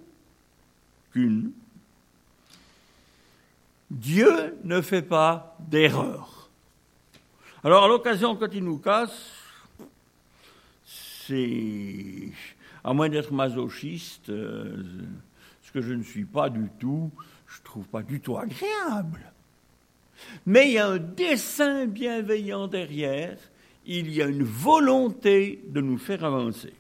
[3.91, 6.51] Dieu ne fait pas d'erreur.
[7.65, 9.33] Alors à l'occasion, quand il nous casse,
[10.85, 12.31] c'est,
[12.85, 14.85] à moins d'être masochiste, euh,
[15.63, 17.11] ce que je ne suis pas du tout,
[17.47, 19.33] je ne trouve pas du tout agréable.
[20.47, 23.39] Mais il y a un dessein bienveillant derrière,
[23.87, 26.75] il y a une volonté de nous faire avancer.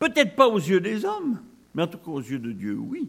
[0.00, 1.40] Peut-être pas aux yeux des hommes,
[1.74, 3.08] mais en tout cas aux yeux de Dieu, oui.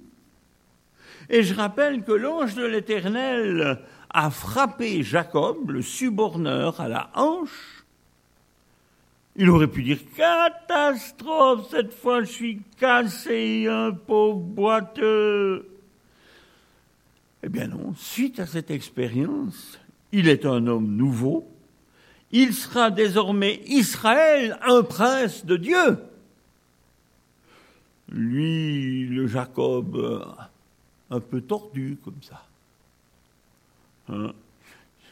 [1.30, 3.80] Et je rappelle que l'ange de l'Éternel
[4.12, 7.82] a frappé Jacob, le suborneur, à la hanche
[9.36, 15.70] il aurait pu dire catastrophe, cette fois je suis cassé, un pauvre boiteux.
[17.44, 19.80] Eh bien non, suite à cette expérience,
[20.12, 21.48] il est un homme nouveau.
[22.32, 25.98] Il sera désormais Israël, un prince de Dieu.
[28.12, 30.26] Lui, le Jacob,
[31.10, 32.46] un peu tordu comme ça.
[34.10, 34.34] Hein?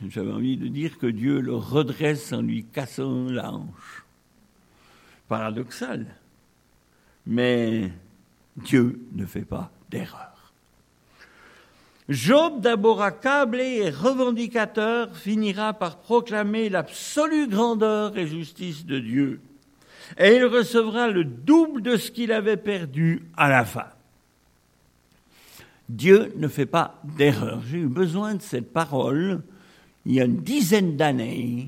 [0.08, 4.06] J'avais envie de dire que Dieu le redresse en lui cassant la hanche
[5.28, 6.06] paradoxal.
[7.26, 7.92] Mais
[8.58, 10.54] Dieu ne fait pas d'erreur.
[12.08, 19.42] Job, d'abord accablé et revendicateur, finira par proclamer l'absolue grandeur et justice de Dieu.
[20.18, 23.88] Et il recevra le double de ce qu'il avait perdu à la fin.
[25.88, 27.62] Dieu ne fait pas d'erreur.
[27.68, 29.42] J'ai eu besoin de cette parole
[30.06, 31.68] il y a une dizaine d'années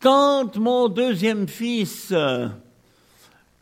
[0.00, 2.48] quand mon deuxième fils euh,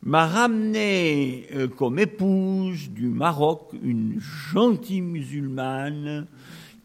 [0.03, 6.27] m'a ramené euh, comme épouse du Maroc une gentille musulmane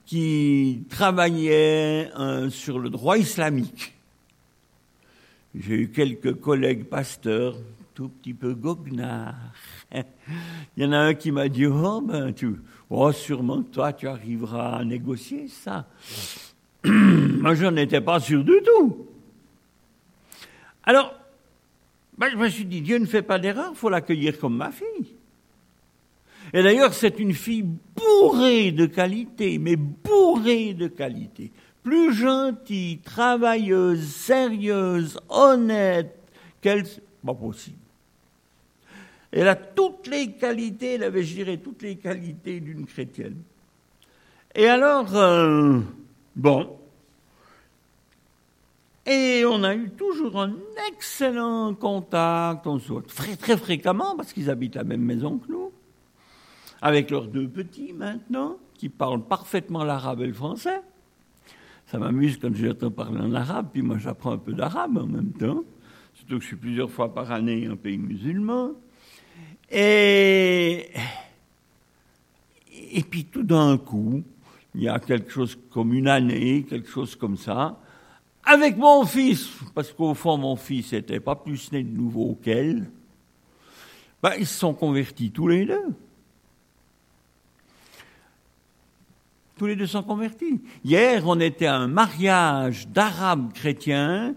[0.05, 3.93] qui travaillait euh, sur le droit islamique.
[5.53, 7.55] J'ai eu quelques collègues pasteurs,
[7.93, 9.35] tout petit peu goguenards.
[10.77, 12.55] Il y en a un qui m'a dit Oh, ben, tu,
[12.89, 15.87] oh, sûrement toi, tu arriveras à négocier ça.
[16.85, 19.07] Moi, je n'en étais pas sûr du tout.
[20.83, 21.13] Alors,
[22.17, 24.71] ben, je me suis dit, Dieu ne fait pas d'erreur, il faut l'accueillir comme ma
[24.71, 25.15] fille.
[26.53, 31.51] Et d'ailleurs, c'est une fille bourrée de qualité, mais bourrée de qualité.
[31.83, 36.17] Plus gentille, travailleuse, sérieuse, honnête,
[36.61, 36.85] qu'elle...
[37.25, 37.77] Pas possible.
[39.31, 43.41] Elle a toutes les qualités, elle avait, je dirais, toutes les qualités d'une chrétienne.
[44.53, 45.79] Et alors, euh,
[46.35, 46.77] bon,
[49.05, 50.53] et on a eu toujours un
[50.89, 55.71] excellent contact, on se très, très fréquemment parce qu'ils habitent la même maison que nous,
[56.81, 60.81] avec leurs deux petits maintenant, qui parlent parfaitement l'arabe et le français.
[61.91, 65.33] Ça m'amuse quand j'entends parler en arabe, puis moi j'apprends un peu d'arabe en même
[65.33, 65.61] temps,
[66.13, 68.71] surtout que je suis plusieurs fois par année en pays musulman.
[69.69, 70.87] Et,
[72.93, 74.23] et puis tout d'un coup,
[74.73, 77.77] il y a quelque chose comme une année, quelque chose comme ça,
[78.45, 82.89] avec mon fils, parce qu'au fond mon fils n'était pas plus né de nouveau qu'elle,
[84.23, 85.93] ben, ils se sont convertis tous les deux.
[89.61, 90.59] Tous les deux sont convertis.
[90.83, 94.33] Hier, on était à un mariage d'Arabes chrétiens,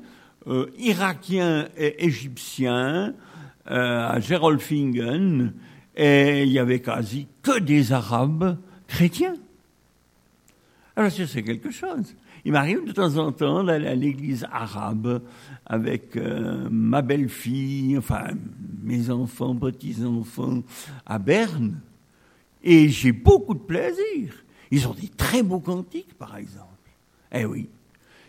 [0.46, 3.14] euh, Irakiens et Égyptiens,
[3.70, 5.54] euh, à Gerolfingen,
[5.96, 9.36] et il y avait quasi que des Arabes chrétiens.
[10.94, 12.14] Alors c'est quelque chose.
[12.44, 15.22] Il m'arrive de temps en temps d'aller à l'église arabe
[15.64, 18.26] avec euh, ma belle-fille, enfin
[18.82, 20.62] mes enfants, petits-enfants
[21.06, 21.80] à Berne,
[22.62, 24.43] et j'ai beaucoup de plaisir.
[24.74, 26.90] Ils ont des très beaux cantiques, par exemple.
[27.30, 27.68] Eh oui,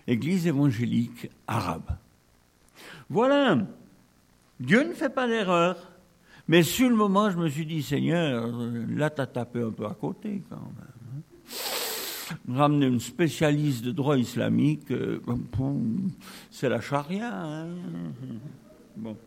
[0.06, 1.90] église évangélique arabe.
[3.10, 3.58] Voilà,
[4.60, 5.76] Dieu ne fait pas d'erreur.
[6.48, 8.48] Mais sur le moment, je me suis dit, Seigneur,
[8.90, 11.18] là, tu as tapé un peu à côté quand même.
[11.18, 12.54] Hein.
[12.56, 15.20] Ramener une spécialiste de droit islamique, euh,
[16.52, 17.34] c'est la charia.
[17.34, 17.70] Hein.
[18.96, 19.18] bon.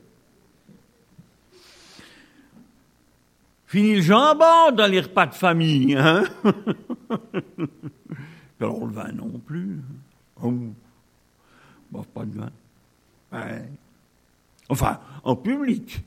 [3.68, 5.94] Fini le jambon dans les repas de famille.
[5.94, 6.24] Hein?
[8.60, 9.78] Alors le vin non plus.
[10.42, 10.54] Oh.
[11.90, 12.50] Bon, pas de vin.
[14.70, 16.00] Enfin, en public.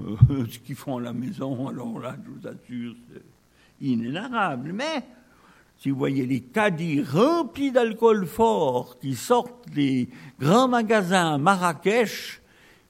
[0.00, 4.72] Euh, ce qu'ils font à la maison, alors là, je vous assure, c'est inénarrable.
[4.72, 5.02] Mais,
[5.78, 10.08] si vous voyez les caddies remplis d'alcool fort qui sortent des
[10.40, 12.40] grands magasins à Marrakech,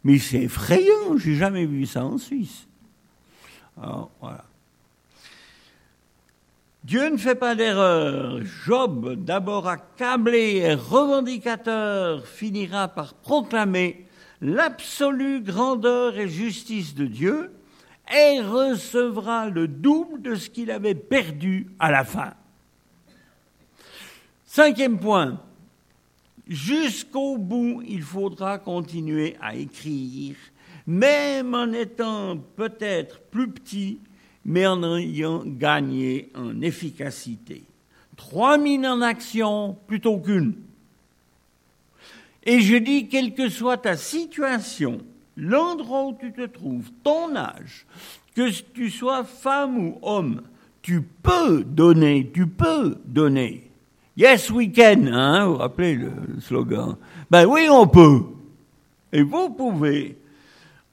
[0.04, 2.67] mais c'est effrayant, j'ai jamais vu ça en Suisse.
[4.20, 4.44] Voilà.
[6.84, 8.40] Dieu ne fait pas d'erreur.
[8.64, 14.06] Job, d'abord accablé et revendicateur, finira par proclamer
[14.40, 17.52] l'absolue grandeur et justice de Dieu
[18.10, 22.32] et recevra le double de ce qu'il avait perdu à la fin.
[24.46, 25.40] Cinquième point,
[26.46, 30.36] jusqu'au bout, il faudra continuer à écrire,
[30.88, 33.98] même en étant peut-être plus petit,
[34.46, 37.62] mais en ayant gagné en efficacité.
[38.16, 40.54] Trois mines en action plutôt qu'une.
[42.42, 45.02] Et je dis, quelle que soit ta situation,
[45.36, 47.86] l'endroit où tu te trouves, ton âge,
[48.34, 50.40] que tu sois femme ou homme,
[50.80, 53.70] tu peux donner, tu peux donner.
[54.16, 56.96] Yes, we can, hein, vous vous rappelez le slogan
[57.30, 58.22] Ben oui, on peut.
[59.12, 60.17] Et vous pouvez.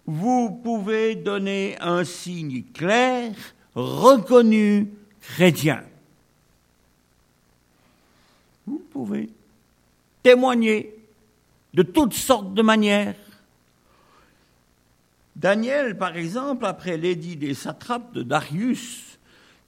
[0.05, 3.33] Vous pouvez donner un signe clair,
[3.73, 4.91] reconnu,
[5.21, 5.83] chrétien.
[8.67, 9.29] Vous pouvez
[10.21, 10.95] témoigner
[11.73, 13.15] de toutes sortes de manières.
[15.35, 19.17] Daniel, par exemple, après l'édit des satrapes de Darius,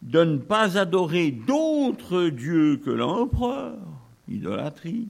[0.01, 3.75] de ne pas adorer d'autres dieux que l'empereur,
[4.29, 5.07] idolâtrie,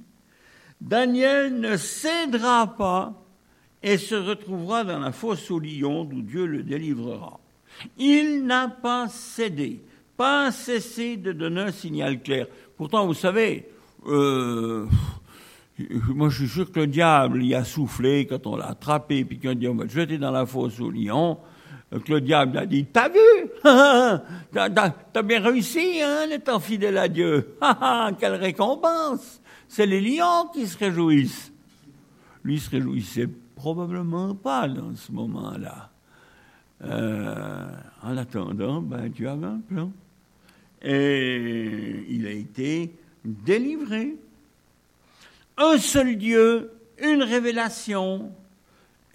[0.82, 3.14] Daniel ne cédera pas
[3.84, 7.40] et se retrouvera dans la fosse au lion d'où Dieu le délivrera.
[7.98, 9.82] Il n'a pas cédé,
[10.16, 12.48] pas cessé de donner un signal clair.
[12.76, 13.70] Pourtant, vous savez,
[14.08, 14.88] euh,
[16.10, 19.40] moi, je suis sûr que le diable y a soufflé quand on l'a attrapé, puis
[19.40, 21.38] qu'on dit on va le jeter dans la fosse au lion.
[21.90, 23.20] Que le diable a dit T'as vu?
[24.54, 27.56] T'as bien réussi, hein, étant fidèle à Dieu.
[28.20, 31.54] Quelle récompense C'est les lions qui se réjouissent.
[32.44, 35.90] Lui se réjouissait probablement pas dans ce moment-là.
[36.84, 37.66] Euh,
[38.04, 39.92] en attendant, ben, Dieu avait un plan.
[40.84, 42.94] Et il a été
[43.26, 44.16] délivré
[45.58, 48.32] un seul Dieu, une révélation.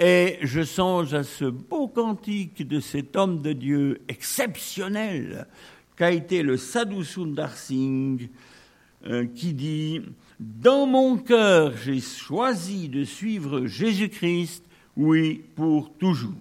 [0.01, 5.47] Et je songe à ce beau cantique de cet homme de Dieu exceptionnel
[5.95, 8.28] qu'a été le Sadhu Sundar Singh,
[9.07, 10.01] euh, qui dit
[10.41, 14.64] Dans mon cœur, j'ai choisi de suivre Jésus-Christ,
[14.97, 16.33] oui, pour toujours.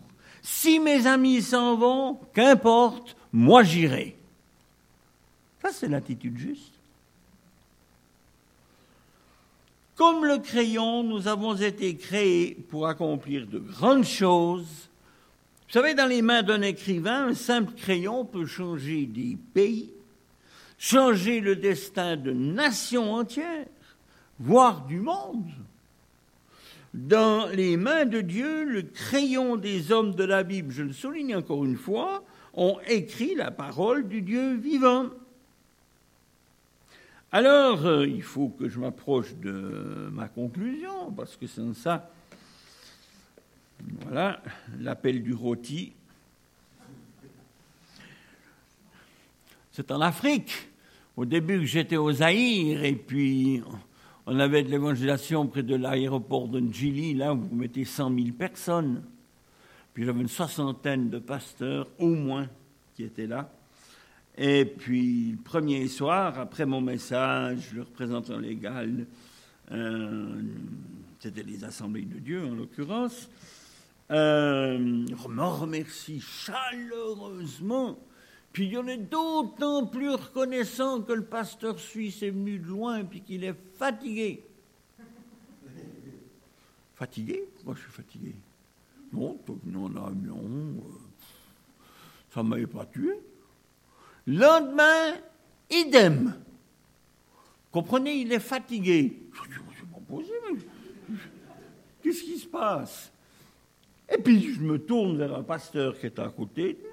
[0.42, 4.16] Si mes amis s'en vont, qu'importe, moi j'irai.
[5.62, 6.74] Ça, c'est l'attitude juste.
[9.96, 14.90] Comme le crayon, nous avons été créés pour accomplir de grandes choses.
[15.68, 19.92] Vous savez, dans les mains d'un écrivain, un simple crayon peut changer des pays,
[20.80, 23.68] changer le destin de nations entières,
[24.42, 25.50] voire du monde.
[26.94, 31.36] Dans les mains de Dieu, le crayon des hommes de la Bible, je le souligne
[31.36, 32.24] encore une fois,
[32.54, 35.06] ont écrit la parole du Dieu vivant.
[37.32, 42.10] Alors, euh, il faut que je m'approche de ma conclusion, parce que c'est ça.
[44.02, 44.42] Voilà,
[44.80, 45.94] l'appel du rôti.
[49.72, 50.70] C'est en Afrique.
[51.16, 53.64] Au début, j'étais au Zaïre, et puis
[54.28, 58.28] On avait de l'évangélisation près de l'aéroport de Njili, là où vous mettez 100 000
[58.38, 59.04] personnes.
[59.94, 62.48] Puis j'avais une soixantaine de pasteurs, au moins,
[62.96, 63.52] qui étaient là.
[64.38, 69.06] Et puis, premier soir, après mon message, le représentant légal,
[69.72, 70.42] euh,
[71.20, 73.30] c'était les assemblées de Dieu en l'occurrence,
[74.12, 77.98] euh, me remercie chaleureusement.
[78.52, 83.08] Puis il en a d'autant plus reconnaissant que le pasteur suisse est venu de loin
[83.12, 84.44] et qu'il est fatigué.
[86.96, 87.48] Fatigué?
[87.56, 88.36] Pourquoi je suis fatigué
[89.14, 90.84] Non, non, non, non.
[92.34, 93.20] Ça ne m'avait pas tué.
[94.28, 95.16] Lendemain,
[95.70, 96.36] idem.
[97.72, 99.18] Comprenez, il est fatigué.
[102.02, 103.12] Qu'est-ce qui se passe?
[104.14, 106.91] Et puis je me tourne vers un pasteur qui est à côté de moi.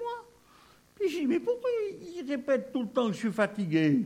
[0.99, 1.69] Puis je dis, mais pourquoi
[2.01, 4.05] il répète tout le temps que je suis fatigué?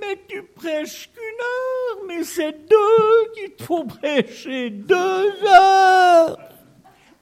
[0.00, 6.38] Mais tu prêches qu'une heure, mais c'est deux qu'il te faut prêcher, deux heures.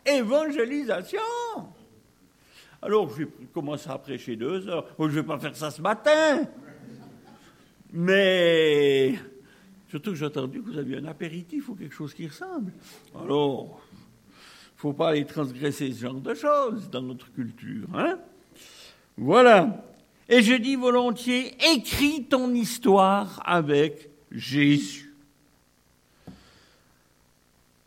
[0.06, 1.18] Évangélisation.
[2.80, 4.86] Alors, j'ai commencé à prêcher deux heures.
[4.98, 6.44] Oh, je ne vais pas faire ça ce matin.
[7.92, 9.14] Mais,
[9.88, 12.72] surtout que j'ai entendu que vous aviez un apéritif ou quelque chose qui ressemble.
[13.14, 13.80] Alors,
[14.32, 17.86] il ne faut pas aller transgresser ce genre de choses dans notre culture.
[17.94, 18.18] Hein?
[19.16, 19.84] Voilà.
[20.28, 25.14] Et je dis volontiers, écris ton histoire avec Jésus.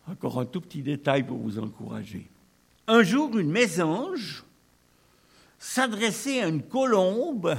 [0.07, 2.29] Encore un tout petit détail pour vous encourager.
[2.87, 4.43] Un jour, une mésange
[5.57, 7.55] s'adressait à une colombe.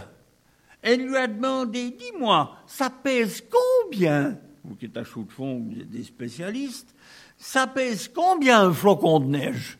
[0.82, 5.58] Elle lui a demandé Dis-moi, ça pèse combien Vous qui êtes à chaud de fond,
[5.58, 6.94] vous êtes des spécialistes.
[7.36, 9.78] Ça pèse combien un flocon de neige?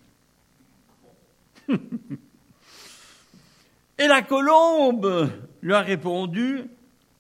[3.99, 5.31] Et la colombe
[5.63, 6.65] lui a répondu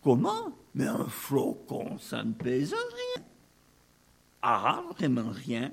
[0.03, 3.25] Comment Mais un flocon, ça ne pèse rien.
[4.43, 5.71] Ah, vraiment rien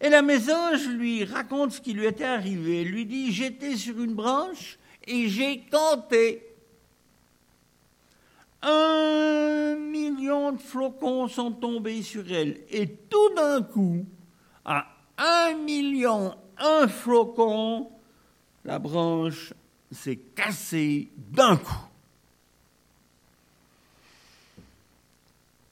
[0.00, 2.82] et la mésange lui raconte ce qui lui était arrivé.
[2.82, 6.46] Elle lui dit J'étais sur une branche et j'ai compté.
[8.62, 12.60] Un million de flocons sont tombés sur elle.
[12.70, 14.04] Et tout d'un coup,
[14.64, 14.86] à
[15.18, 17.90] un million, un flocon,
[18.64, 19.54] la branche
[19.90, 21.88] s'est cassée d'un coup.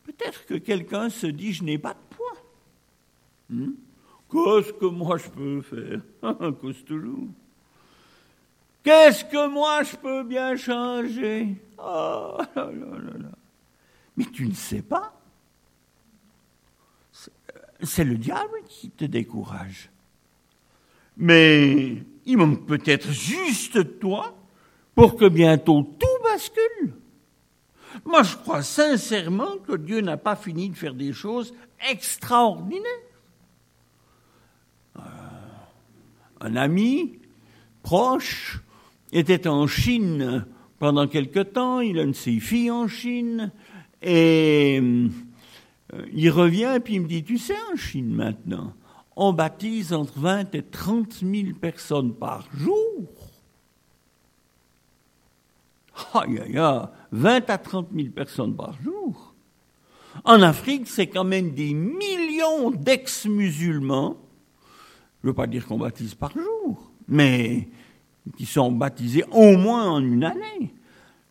[0.05, 2.37] Peut-être que quelqu'un se dit Je n'ai pas de poids.
[3.51, 3.73] Hmm?
[4.31, 6.01] Qu'est-ce que moi je peux faire?
[6.61, 7.29] Cause toujours.
[8.83, 11.57] Qu'est-ce que moi je peux bien changer?
[11.79, 13.29] Oh, là, là, là,
[14.17, 15.15] Mais tu ne sais pas.
[17.83, 19.91] C'est le diable qui te décourage.
[21.17, 24.37] Mais il manque peut-être juste toi
[24.95, 26.95] pour que bientôt tout bascule.
[28.05, 31.55] Moi, je crois sincèrement que Dieu n'a pas fini de faire des choses
[31.91, 32.83] extraordinaires.
[36.41, 37.19] un ami
[37.83, 38.61] proche
[39.13, 40.47] était en Chine
[40.79, 43.51] pendant quelque temps, il a une de ses filles en Chine,
[44.03, 45.09] et euh,
[46.13, 48.75] il revient et puis il me dit, tu sais, en Chine maintenant,
[49.19, 53.05] on baptise entre 20 et 30 000 personnes par jour.
[56.15, 59.35] Aïe, aïe, aïe, 20 à 30 000 personnes par jour.
[60.25, 64.17] En Afrique, c'est quand même des millions d'ex-musulmans
[65.23, 67.69] je ne veux pas dire qu'on baptise par jour, mais
[68.37, 70.73] qui sont baptisés au moins en une année.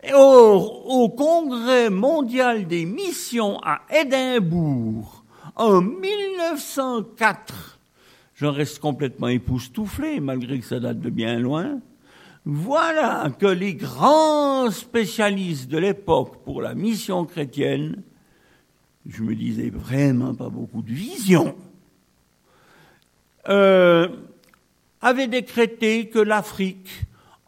[0.03, 5.23] Et au, Congrès mondial des missions à Édimbourg,
[5.55, 7.76] en 1904,
[8.37, 11.79] j'en reste complètement époustouflé, malgré que ça date de bien loin,
[12.45, 18.03] voilà que les grands spécialistes de l'époque pour la mission chrétienne,
[19.05, 21.55] je me disais vraiment pas beaucoup de vision,
[23.49, 24.07] euh,
[25.01, 26.89] avait décrété que l'Afrique,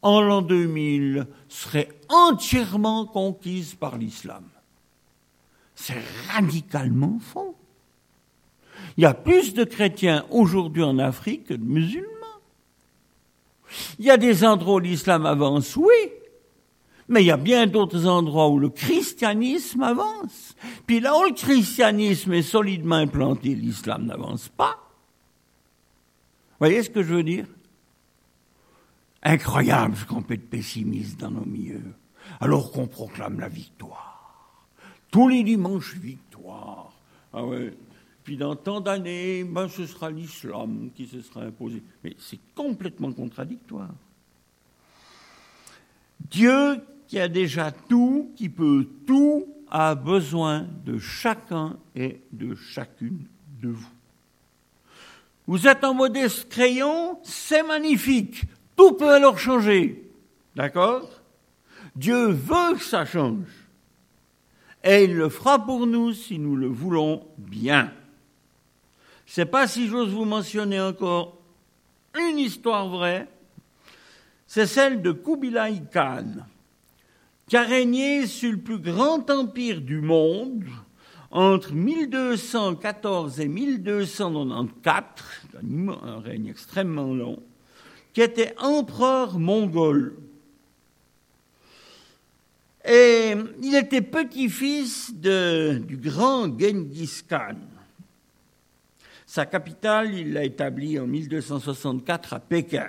[0.01, 4.43] en l'an 2000, serait entièrement conquise par l'islam.
[5.75, 7.55] C'est radicalement faux.
[8.97, 12.07] Il y a plus de chrétiens aujourd'hui en Afrique que de musulmans.
[13.99, 16.11] Il y a des endroits où l'islam avance, oui,
[17.07, 20.55] mais il y a bien d'autres endroits où le christianisme avance.
[20.87, 24.77] Puis là où le christianisme est solidement implanté, l'islam n'avance pas
[26.59, 27.45] voyez ce que je veux dire?
[29.23, 31.93] Incroyable ce qu'on peut être pessimiste dans nos milieux,
[32.39, 34.67] alors qu'on proclame la victoire.
[35.11, 36.93] Tous les dimanches, victoire.
[37.33, 37.73] Ah ouais.
[38.37, 41.81] Dans tant d'années, ben, ce sera l'islam qui se sera imposé.
[42.03, 43.89] Mais c'est complètement contradictoire.
[46.29, 53.25] Dieu qui a déjà tout, qui peut tout, a besoin de chacun et de chacune
[53.61, 53.89] de vous.
[55.47, 58.43] Vous êtes en modeste crayon, c'est magnifique.
[58.75, 60.07] Tout peut alors changer.
[60.55, 61.09] D'accord?
[61.95, 63.47] Dieu veut que ça change.
[64.83, 67.91] Et il le fera pour nous si nous le voulons bien.
[69.29, 71.37] Je ne sais pas si j'ose vous mentionner encore
[72.19, 73.27] une histoire vraie.
[74.47, 76.25] C'est celle de Kubilai Khan,
[77.47, 80.65] qui a régné sur le plus grand empire du monde
[81.29, 85.23] entre 1214 et 1294,
[85.61, 87.37] un règne extrêmement long,
[88.13, 90.17] qui était empereur mongol.
[92.83, 97.57] Et il était petit-fils du grand Genghis Khan.
[99.29, 102.87] Sa capitale, il l'a établie en 1264 à Pékin.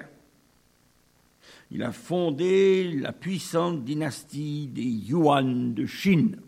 [1.70, 6.38] Il a fondé la puissante dynastie des Yuan de Chine.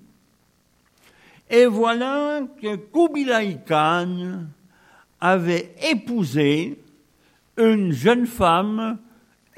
[1.50, 4.46] Et voilà que Kubilai Khan
[5.20, 6.80] avait épousé
[7.58, 8.98] une jeune femme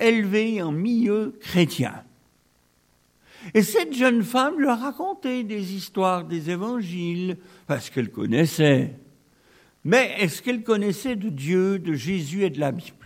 [0.01, 2.03] élevée en milieu chrétien.
[3.55, 7.37] Et cette jeune femme lui racontait des histoires des évangiles,
[7.69, 8.99] parce qu'elle connaissait.
[9.85, 12.97] Mais est-ce qu'elle connaissait de Dieu, de Jésus et de la Bible?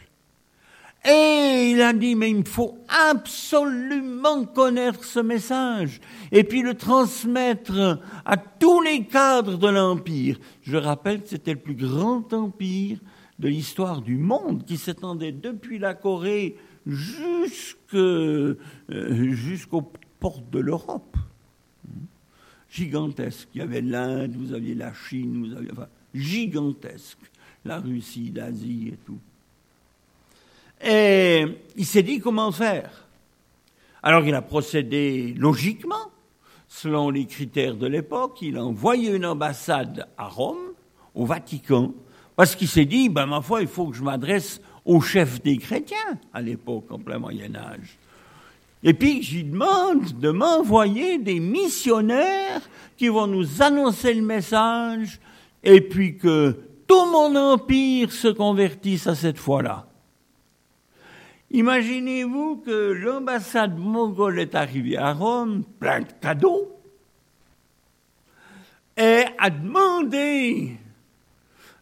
[1.04, 6.00] Et il a dit, mais il me faut absolument connaître ce message
[6.32, 10.38] et puis le transmettre à tous les cadres de l'Empire.
[10.62, 12.98] Je rappelle que c'était le plus grand empire
[13.38, 16.56] de l'histoire du monde qui s'étendait depuis la Corée
[17.94, 18.56] euh,
[19.34, 21.16] jusqu'aux portes de l'Europe.
[22.70, 23.48] Gigantesque.
[23.54, 25.70] Il y avait l'Inde, vous aviez la Chine, vous aviez...
[26.18, 27.18] gigantesque.
[27.64, 29.18] La Russie, l'Asie et tout.
[30.84, 31.44] Et
[31.76, 33.06] il s'est dit comment faire.
[34.02, 36.12] Alors il a procédé logiquement,
[36.68, 38.38] selon les critères de l'époque.
[38.42, 40.72] Il a envoyé une ambassade à Rome,
[41.14, 41.92] au Vatican,
[42.36, 45.58] parce qu'il s'est dit, ben ma foi, il faut que je m'adresse au chef des
[45.58, 47.98] chrétiens à l'époque, en plein Moyen Âge.
[48.84, 52.62] Et puis j'y demande de m'envoyer des missionnaires
[52.96, 55.18] qui vont nous annoncer le message,
[55.68, 59.86] et puis que tout mon empire se convertisse à cette fois-là.
[61.50, 66.74] Imaginez-vous que l'ambassade mongole est arrivée à Rome, plein de cadeaux,
[68.96, 70.78] et a demandé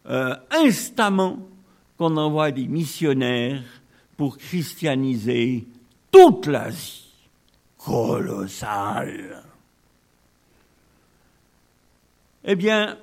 [0.09, 1.39] euh, instamment
[1.97, 3.63] qu'on envoie des missionnaires
[4.17, 5.65] pour christianiser
[6.11, 7.05] toute l'Asie.
[7.77, 9.43] Colossal.
[12.43, 12.97] Eh bien,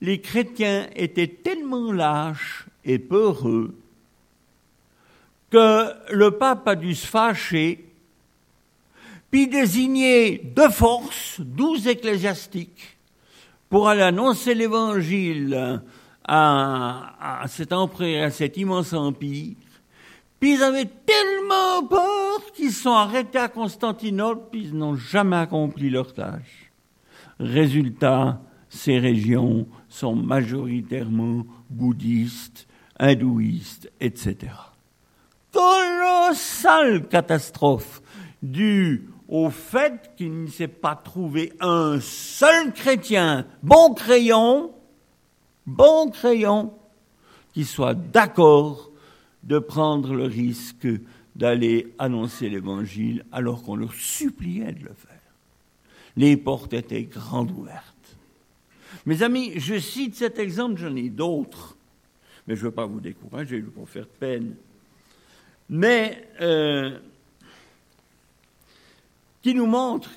[0.00, 3.74] les chrétiens étaient tellement lâches et peureux
[5.50, 7.84] que le pape a dû se fâcher,
[9.30, 12.96] puis désigner de force douze ecclésiastiques
[13.68, 15.82] pour aller annoncer l'évangile
[16.26, 19.56] à, cet empereur, à cet immense empire.
[20.40, 25.88] Puis ils avaient tellement peur qu'ils sont arrêtés à Constantinople, puis ils n'ont jamais accompli
[25.90, 26.70] leur tâche.
[27.38, 29.66] Résultat, ces régions
[29.96, 32.66] sont majoritairement bouddhistes,
[32.98, 34.48] hindouistes, etc
[35.56, 38.02] colossale catastrophe
[38.42, 44.72] due au fait qu'il ne s'est pas trouvé un seul chrétien, bon crayon,
[45.66, 46.72] bon crayon,
[47.52, 48.90] qui soit d'accord
[49.42, 50.88] de prendre le risque
[51.34, 55.12] d'aller annoncer l'évangile alors qu'on leur suppliait de le faire.
[56.16, 57.95] Les portes étaient grandes ouvertes.
[59.06, 61.76] Mes amis, je cite cet exemple, j'en ai d'autres,
[62.46, 64.56] mais je ne veux pas vous décourager, je veux pas faire peine
[65.68, 66.98] mais euh,
[69.42, 70.10] qui nous montre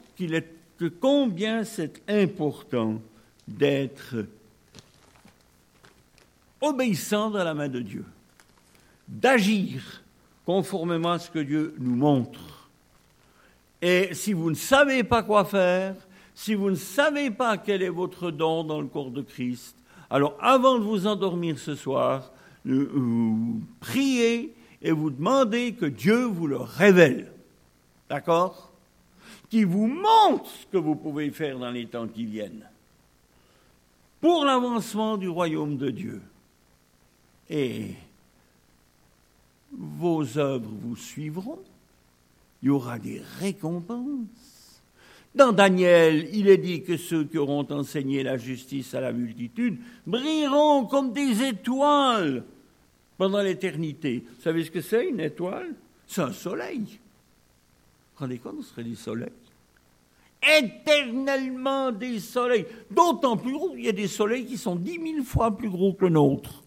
[0.78, 3.02] que combien c'est important
[3.48, 4.26] d'être
[6.62, 8.06] obéissant dans la main de Dieu,
[9.08, 10.04] d'agir
[10.46, 12.70] conformément à ce que Dieu nous montre.
[13.82, 15.96] Et si vous ne savez pas quoi faire,
[16.40, 19.76] si vous ne savez pas quel est votre don dans le corps de Christ,
[20.10, 22.32] alors avant de vous endormir ce soir,
[22.64, 27.30] vous priez et vous demandez que Dieu vous le révèle.
[28.10, 28.72] D'accord?
[29.50, 32.66] Qui vous montre ce que vous pouvez faire dans les temps qui viennent.
[34.22, 36.22] Pour l'avancement du royaume de Dieu.
[37.50, 37.96] Et
[39.74, 41.60] vos œuvres vous suivront.
[42.64, 44.49] Il y aura des récompenses.
[45.36, 49.78] Dans Daniel, il est dit que ceux qui auront enseigné la justice à la multitude
[50.08, 52.44] brilleront comme des étoiles
[53.18, 54.26] pendant l'éternité.
[54.26, 55.76] Vous savez ce que c'est une étoile?
[56.08, 57.00] C'est un soleil.
[58.16, 59.32] Vous rendez compte, ce serait du soleil?
[60.42, 65.24] Éternellement des soleils, d'autant plus gros, il y a des soleils qui sont dix mille
[65.24, 66.64] fois plus gros que le nôtre.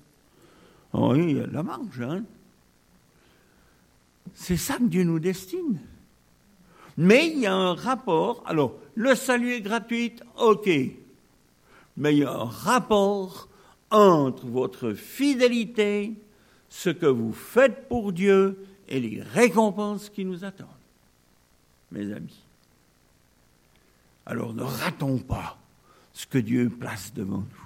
[0.92, 2.22] Oui, il y a de la marge, hein.
[4.34, 5.80] C'est ça que Dieu nous destine.
[6.96, 8.42] Mais il y a un rapport.
[8.46, 10.68] Alors, le salut est gratuit, ok.
[11.96, 13.48] Mais il y a un rapport
[13.90, 16.12] entre votre fidélité,
[16.68, 20.68] ce que vous faites pour Dieu et les récompenses qui nous attendent,
[21.90, 22.40] mes amis.
[24.24, 25.58] Alors ne ratons pas
[26.14, 27.62] ce que Dieu place devant nous.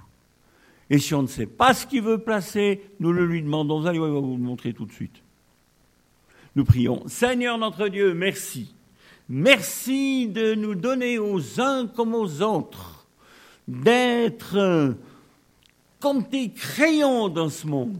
[0.89, 3.85] Et si on ne sait pas ce qu'il veut placer, nous le lui demandons.
[3.85, 5.21] Allez, on va vous le montrer tout de suite.
[6.55, 7.07] Nous prions.
[7.07, 8.73] Seigneur notre Dieu, merci.
[9.29, 13.05] Merci de nous donner aux uns comme aux autres,
[13.67, 14.95] d'être
[15.99, 17.99] comme tes crayons dans ce monde.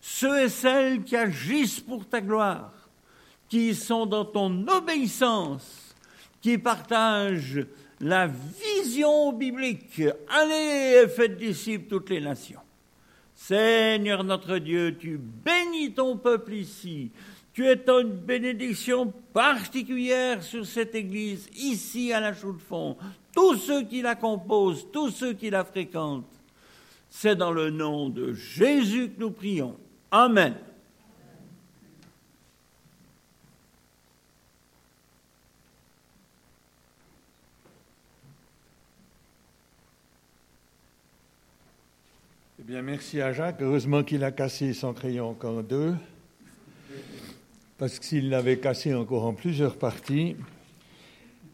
[0.00, 2.72] Ceux et celles qui agissent pour ta gloire,
[3.48, 5.94] qui sont dans ton obéissance,
[6.42, 7.66] qui partagent
[8.00, 10.02] la vision biblique.
[10.28, 12.60] Allez faites disciples toutes les nations.
[13.34, 17.10] Seigneur notre Dieu, tu bénis ton peuple ici.
[17.52, 22.96] Tu es une bénédiction particulière sur cette église, ici à la Chaux de Fonds.
[23.34, 26.24] Tous ceux qui la composent, tous ceux qui la fréquentent.
[27.08, 29.76] C'est dans le nom de Jésus que nous prions.
[30.12, 30.54] Amen.
[42.60, 43.60] Eh bien, merci à Jacques.
[43.60, 45.94] Heureusement qu'il a cassé son crayon en deux,
[47.80, 50.36] parce que s'il l'avait cassé encore en plusieurs parties.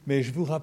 [0.08, 0.54] Mais je vous rappelle